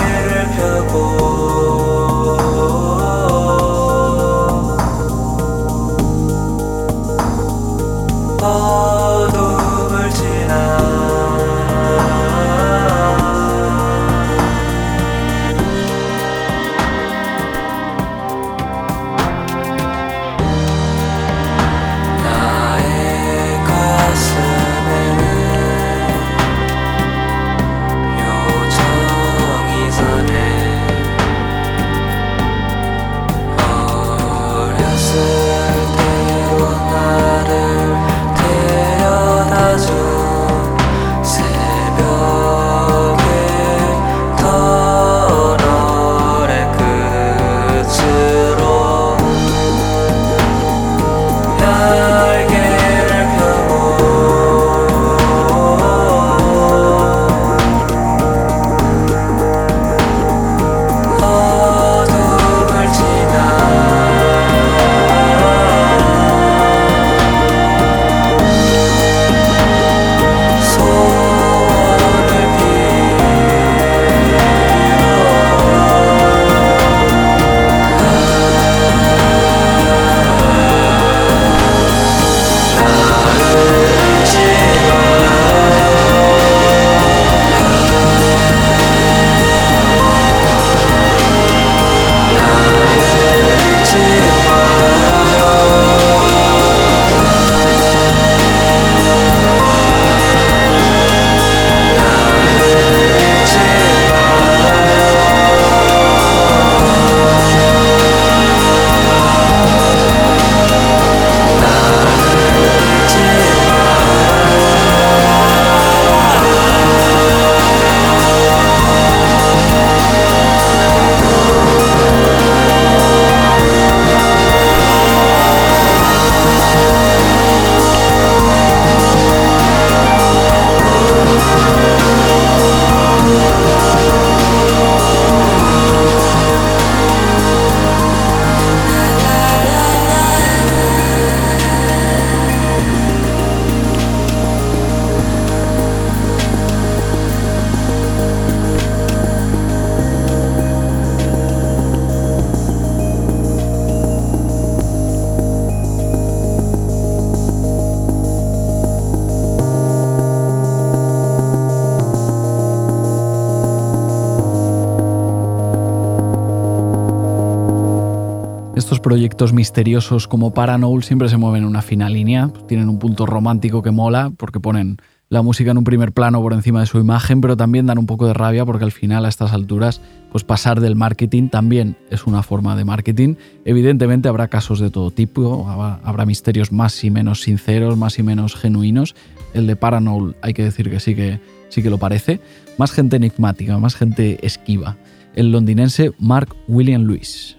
Estos 168.94 169.02
proyectos 169.02 169.54
misteriosos 169.54 170.28
como 170.28 170.54
Paranoul 170.54 171.04
siempre 171.04 171.28
se 171.28 171.38
mueven 171.38 171.64
en 171.64 171.68
una 171.68 171.82
fina 171.82 172.10
línea, 172.10 172.52
tienen 172.68 172.90
un 172.90 173.00
punto 173.00 173.26
romántico 173.26 173.82
que 173.82 173.90
mola 173.90 174.32
porque 174.38 174.60
ponen 174.60 174.98
la 175.30 175.42
música 175.42 175.72
en 175.72 175.80
un 175.80 175.84
primer 175.84 176.12
plano 176.12 176.40
por 176.44 176.54
encima 176.54 176.82
de 176.82 176.86
su 176.86 177.00
imagen, 177.00 177.42
pero 177.42 177.58
también 177.58 177.88
dan 177.88 177.98
un 177.98 178.06
poco 178.06 178.28
de 178.28 178.36
rabia 178.36 178.68
porque 178.68 178.86
al 178.86 178.92
final 178.92 179.26
a 179.26 179.30
estas 179.30 179.52
alturas 179.52 180.00
pues 180.32 180.44
pasar 180.44 180.80
del 180.80 180.96
marketing 180.96 181.50
también 181.50 181.98
es 182.12 182.28
una 182.28 182.44
forma 182.44 182.76
de 182.76 182.86
marketing. 182.86 183.34
Evidentemente 183.66 184.30
habrá 184.30 184.48
casos 184.48 184.80
de 184.80 184.92
todo 184.92 185.10
tipo, 185.10 185.68
habrá, 185.68 186.26
misterios 186.28 186.72
más 186.72 187.04
y 187.04 187.10
menos 187.10 187.42
sinceros, 187.42 187.98
más 187.98 188.20
y 188.20 188.22
menos 188.22 188.56
genuinos. 188.56 189.16
El 189.56 189.66
de 189.66 189.76
Paranoul 189.76 190.36
hay 190.44 190.54
que 190.54 190.66
decir 190.66 190.92
que 190.92 191.00
sí 191.00 191.16
que 191.16 191.40
sí 191.70 191.82
que 191.82 191.90
lo 191.90 191.98
parece. 191.98 192.42
Más 192.78 192.92
gente 192.92 193.16
enigmática, 193.16 193.76
más 193.80 193.96
gente 193.96 194.38
esquiva. 194.46 194.98
El 195.34 195.52
londinense 195.52 196.12
Mark 196.20 196.56
William 196.68 197.06
Lewis. 197.06 197.58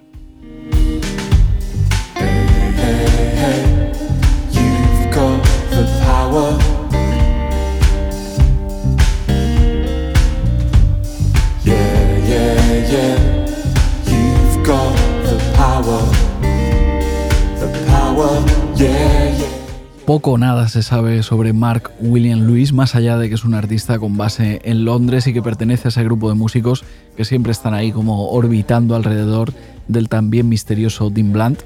Poco 20.07 20.33
o 20.33 20.39
nada 20.39 20.69
se 20.69 20.83
sabe 20.83 21.23
sobre 21.23 21.53
Mark 21.53 21.93
William 22.01 22.47
Lewis, 22.47 22.73
más 22.73 22.95
allá 22.95 23.17
de 23.17 23.29
que 23.29 23.37
es 23.37 23.45
un 23.45 23.55
artista 23.55 23.99
con 24.01 24.17
base 24.17 24.61
en 24.65 24.85
Londres 24.85 25.29
y 25.29 25.33
que 25.33 25.41
pertenece 25.41 25.87
a 25.87 25.91
ese 25.91 26.03
grupo 26.03 26.29
de 26.29 26.35
músicos 26.35 26.85
que 27.17 27.25
siempre 27.25 27.53
están 27.53 27.75
ahí 27.75 27.93
como 27.93 28.29
orbitando 28.31 28.97
alrededor 28.97 29.53
del 29.87 30.09
también 30.09 30.49
misterioso 30.49 31.11
Dean 31.11 31.33
Blunt. 31.33 31.63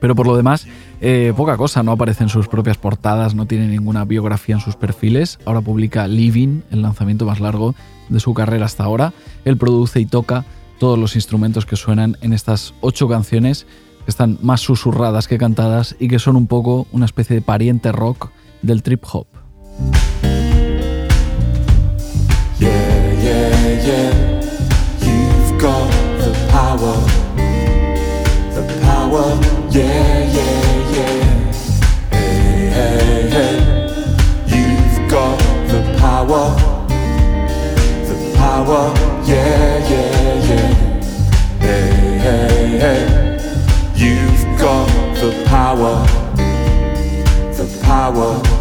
Pero 0.00 0.14
por 0.14 0.26
lo 0.26 0.36
demás, 0.36 0.66
eh, 1.00 1.32
poca 1.36 1.56
cosa, 1.56 1.82
no 1.82 1.92
aparece 1.92 2.24
en 2.24 2.28
sus 2.28 2.48
propias 2.48 2.78
portadas, 2.78 3.34
no 3.34 3.46
tiene 3.46 3.68
ninguna 3.68 4.04
biografía 4.04 4.54
en 4.54 4.60
sus 4.60 4.76
perfiles. 4.76 5.38
Ahora 5.44 5.60
publica 5.60 6.08
Living, 6.08 6.62
el 6.70 6.82
lanzamiento 6.82 7.26
más 7.26 7.40
largo 7.40 7.74
de 8.08 8.20
su 8.20 8.34
carrera 8.34 8.66
hasta 8.66 8.84
ahora. 8.84 9.12
Él 9.44 9.56
produce 9.56 10.00
y 10.00 10.06
toca 10.06 10.44
todos 10.78 10.98
los 10.98 11.14
instrumentos 11.14 11.66
que 11.66 11.76
suenan 11.76 12.16
en 12.20 12.32
estas 12.32 12.74
ocho 12.80 13.08
canciones, 13.08 13.66
que 14.04 14.10
están 14.10 14.38
más 14.42 14.60
susurradas 14.60 15.28
que 15.28 15.38
cantadas 15.38 15.96
y 15.98 16.08
que 16.08 16.18
son 16.18 16.36
un 16.36 16.46
poco 16.46 16.86
una 16.92 17.06
especie 17.06 17.36
de 17.36 17.42
pariente 17.42 17.92
rock 17.92 18.30
del 18.62 18.82
trip 18.82 19.04
hop. 19.12 19.26
Power. 36.26 36.56
The 38.06 38.34
power. 38.36 38.94
Yeah, 39.24 39.88
yeah, 39.90 40.48
yeah. 40.48 40.74
Hey, 41.60 42.18
hey, 42.18 42.78
hey. 42.78 43.92
You've 43.94 44.58
got 44.58 44.88
the 45.16 45.44
power. 45.46 46.06
The 47.56 47.80
power. 47.84 48.14
power, 48.14 48.53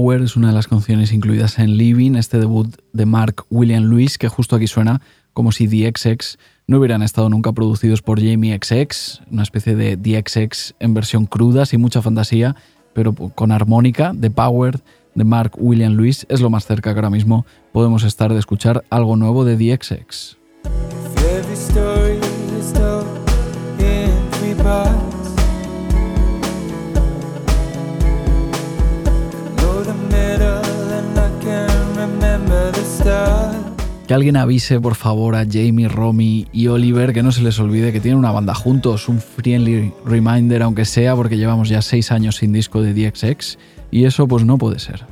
Es 0.00 0.34
una 0.34 0.48
de 0.48 0.54
las 0.54 0.66
canciones 0.66 1.12
incluidas 1.12 1.58
en 1.58 1.76
Living, 1.76 2.14
este 2.14 2.38
debut 2.38 2.74
de 2.94 3.04
Mark 3.04 3.44
William 3.50 3.84
Lewis, 3.84 4.16
que 4.16 4.28
justo 4.28 4.56
aquí 4.56 4.66
suena 4.66 5.02
como 5.34 5.52
si 5.52 5.68
The 5.68 5.92
XX 5.94 6.38
no 6.66 6.78
hubieran 6.78 7.02
estado 7.02 7.28
nunca 7.28 7.52
producidos 7.52 8.00
por 8.00 8.18
Jamie 8.18 8.58
XX, 8.58 9.20
una 9.30 9.42
especie 9.42 9.76
de 9.76 9.98
The 9.98 10.24
XX 10.26 10.74
en 10.80 10.94
versión 10.94 11.26
cruda, 11.26 11.66
sin 11.66 11.82
mucha 11.82 12.00
fantasía, 12.00 12.56
pero 12.94 13.12
con 13.12 13.52
armónica. 13.52 14.14
The 14.18 14.30
Power 14.30 14.80
de 15.14 15.24
Mark 15.24 15.52
William 15.58 15.92
Lewis 15.92 16.24
es 16.30 16.40
lo 16.40 16.48
más 16.48 16.64
cerca 16.64 16.94
que 16.94 16.98
ahora 16.98 17.10
mismo 17.10 17.44
podemos 17.70 18.02
estar 18.02 18.32
de 18.32 18.38
escuchar 18.38 18.82
algo 18.88 19.16
nuevo 19.16 19.44
de 19.44 19.56
The 19.58 19.84
XX. 19.84 20.38
Que 34.10 34.14
alguien 34.14 34.36
avise, 34.36 34.80
por 34.80 34.96
favor, 34.96 35.36
a 35.36 35.46
Jamie, 35.48 35.86
Romy 35.86 36.48
y 36.52 36.66
Oliver 36.66 37.12
que 37.12 37.22
no 37.22 37.30
se 37.30 37.42
les 37.42 37.60
olvide 37.60 37.92
que 37.92 38.00
tienen 38.00 38.18
una 38.18 38.32
banda 38.32 38.56
juntos, 38.56 39.08
un 39.08 39.20
friendly 39.20 39.92
reminder, 40.04 40.64
aunque 40.64 40.84
sea 40.84 41.14
porque 41.14 41.36
llevamos 41.36 41.68
ya 41.68 41.80
seis 41.80 42.10
años 42.10 42.34
sin 42.34 42.52
disco 42.52 42.82
de 42.82 42.92
DXX, 42.92 43.56
y 43.92 44.06
eso 44.06 44.26
pues 44.26 44.44
no 44.44 44.58
puede 44.58 44.80
ser. 44.80 45.04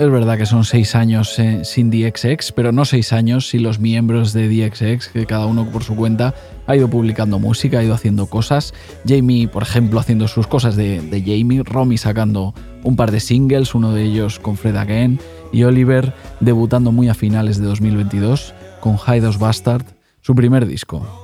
Es 0.00 0.10
verdad 0.10 0.38
que 0.38 0.46
son 0.46 0.64
seis 0.64 0.94
años 0.94 1.38
eh, 1.38 1.60
sin 1.62 1.90
DXX, 1.90 2.52
pero 2.52 2.72
no 2.72 2.86
seis 2.86 3.12
años 3.12 3.50
sin 3.50 3.62
los 3.62 3.80
miembros 3.80 4.32
de 4.32 4.48
DXX, 4.48 5.08
que 5.08 5.26
cada 5.26 5.44
uno 5.44 5.66
por 5.66 5.84
su 5.84 5.94
cuenta 5.94 6.34
ha 6.66 6.74
ido 6.74 6.88
publicando 6.88 7.38
música, 7.38 7.80
ha 7.80 7.84
ido 7.84 7.92
haciendo 7.92 8.24
cosas. 8.24 8.72
Jamie, 9.06 9.46
por 9.46 9.62
ejemplo, 9.62 10.00
haciendo 10.00 10.26
sus 10.26 10.46
cosas 10.46 10.74
de, 10.74 11.02
Jamie, 11.22 11.62
Romy 11.64 11.98
sacando 11.98 12.54
un 12.82 12.96
par 12.96 13.10
de 13.10 13.20
singles, 13.20 13.74
uno 13.74 13.92
de 13.92 14.04
ellos 14.04 14.38
con 14.38 14.56
Fred 14.56 14.76
Again, 14.76 15.20
y 15.52 15.64
Oliver 15.64 16.14
debutando 16.40 16.92
muy 16.92 17.10
a 17.10 17.14
finales 17.14 17.58
de 17.58 17.66
2022 17.66 18.54
con 18.80 18.96
Hideous 18.96 19.38
Bastard, 19.38 19.84
su 20.22 20.34
primer 20.34 20.64
disco. 20.64 21.19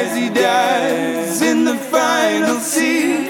Dies, 0.00 0.16
he 0.16 0.28
dies 0.30 1.42
in 1.42 1.64
the 1.64 1.74
final 1.74 2.58
scene. 2.60 3.29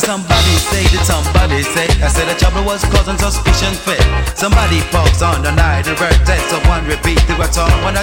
Somebody 0.00 0.56
say 0.56 0.84
somebody 1.04 1.60
I 2.00 2.08
said 2.08 2.28
was 2.64 2.82
suspicion 3.18 3.74
fit. 3.84 4.00
Somebody 4.34 4.80
on 5.22 6.62
one 6.66 6.84
repeat 6.86 7.20
one 7.84 7.96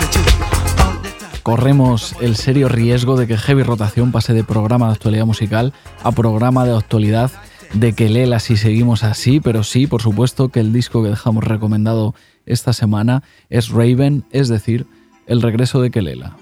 the 0.00 0.06
truth. 0.10 1.40
corremos 1.42 2.14
el 2.20 2.36
serio 2.36 2.68
riesgo 2.68 3.16
de 3.16 3.26
que 3.26 3.36
Heavy 3.36 3.62
Rotación 3.62 4.12
pase 4.12 4.34
de 4.34 4.44
programa 4.44 4.86
de 4.86 4.92
actualidad 4.92 5.26
musical 5.26 5.72
a 6.02 6.12
programa 6.12 6.64
de 6.64 6.76
actualidad 6.76 7.30
de 7.72 7.92
que 7.92 8.08
Lela 8.08 8.40
si 8.40 8.56
seguimos 8.56 9.04
así, 9.04 9.40
pero 9.40 9.62
sí, 9.62 9.86
por 9.86 10.02
supuesto 10.02 10.48
que 10.48 10.60
el 10.60 10.72
disco 10.72 11.02
que 11.02 11.10
dejamos 11.10 11.44
recomendado 11.44 12.14
esta 12.46 12.72
semana 12.72 13.22
es 13.48 13.68
Raven, 13.68 14.24
es 14.32 14.48
decir, 14.48 14.86
el 15.26 15.42
regreso 15.42 15.80
de 15.80 15.90
Kelela. 15.90 16.36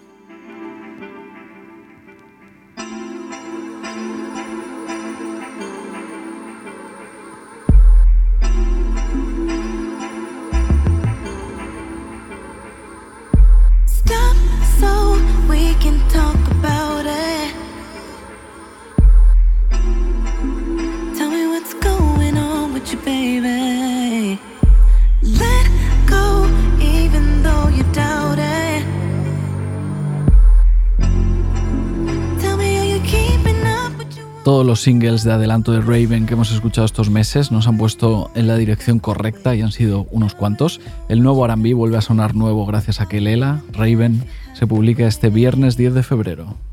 Los 34.68 34.82
singles 34.82 35.24
de 35.24 35.32
adelanto 35.32 35.72
de 35.72 35.80
Raven 35.80 36.26
que 36.26 36.34
hemos 36.34 36.52
escuchado 36.52 36.84
estos 36.84 37.08
meses 37.08 37.50
nos 37.50 37.66
han 37.66 37.78
puesto 37.78 38.30
en 38.34 38.46
la 38.46 38.56
dirección 38.56 38.98
correcta 38.98 39.56
y 39.56 39.62
han 39.62 39.72
sido 39.72 40.06
unos 40.10 40.34
cuantos. 40.34 40.78
El 41.08 41.22
nuevo 41.22 41.46
RB 41.48 41.72
vuelve 41.74 41.96
a 41.96 42.02
sonar 42.02 42.34
nuevo 42.34 42.66
gracias 42.66 43.00
a 43.00 43.06
que 43.06 43.22
Lela, 43.22 43.62
Raven, 43.72 44.24
se 44.52 44.66
publica 44.66 45.06
este 45.06 45.30
viernes 45.30 45.78
10 45.78 45.94
de 45.94 46.02
febrero. 46.02 46.67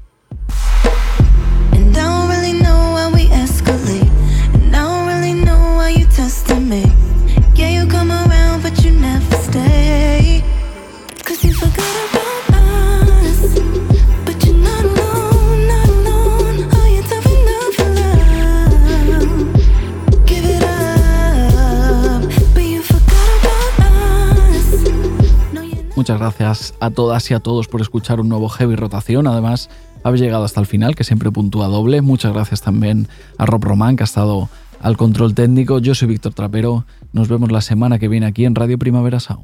Gracias 26.18 26.74
a 26.80 26.91
todas 26.91 27.30
y 27.30 27.34
a 27.34 27.41
todos 27.41 27.68
por 27.68 27.82
escuchar 27.82 28.22
un 28.22 28.30
nuevo 28.30 28.47
Heavy 28.47 28.76
Rotación. 28.76 29.28
Además, 29.28 29.70
habéis 30.01 30.22
llegado 30.22 30.45
hasta 30.45 30.61
el 30.61 30.66
final, 30.66 30.95
que 30.95 31.03
siempre 31.03 31.30
puntúa 31.30 31.68
doble. 31.68 32.01
Muchas 32.01 32.32
gracias 32.32 32.61
también 32.61 33.09
a 33.38 33.45
Rob 33.45 33.63
Román, 33.63 33.97
que 33.97 34.03
ha 34.03 34.05
estado 34.05 34.49
al 34.82 34.95
control 34.95 35.36
técnico. 35.36 35.80
Yo 35.80 35.93
soy 35.93 36.07
Víctor 36.07 36.34
Trapero. 36.34 36.86
Nos 37.11 37.28
vemos 37.28 37.51
la 37.51 37.59
semana 37.59 37.99
que 37.99 38.07
viene 38.07 38.28
aquí 38.28 38.45
en 38.45 38.55
Radio 38.55 38.80
Primavera 38.80 39.20
Sound. 39.20 39.43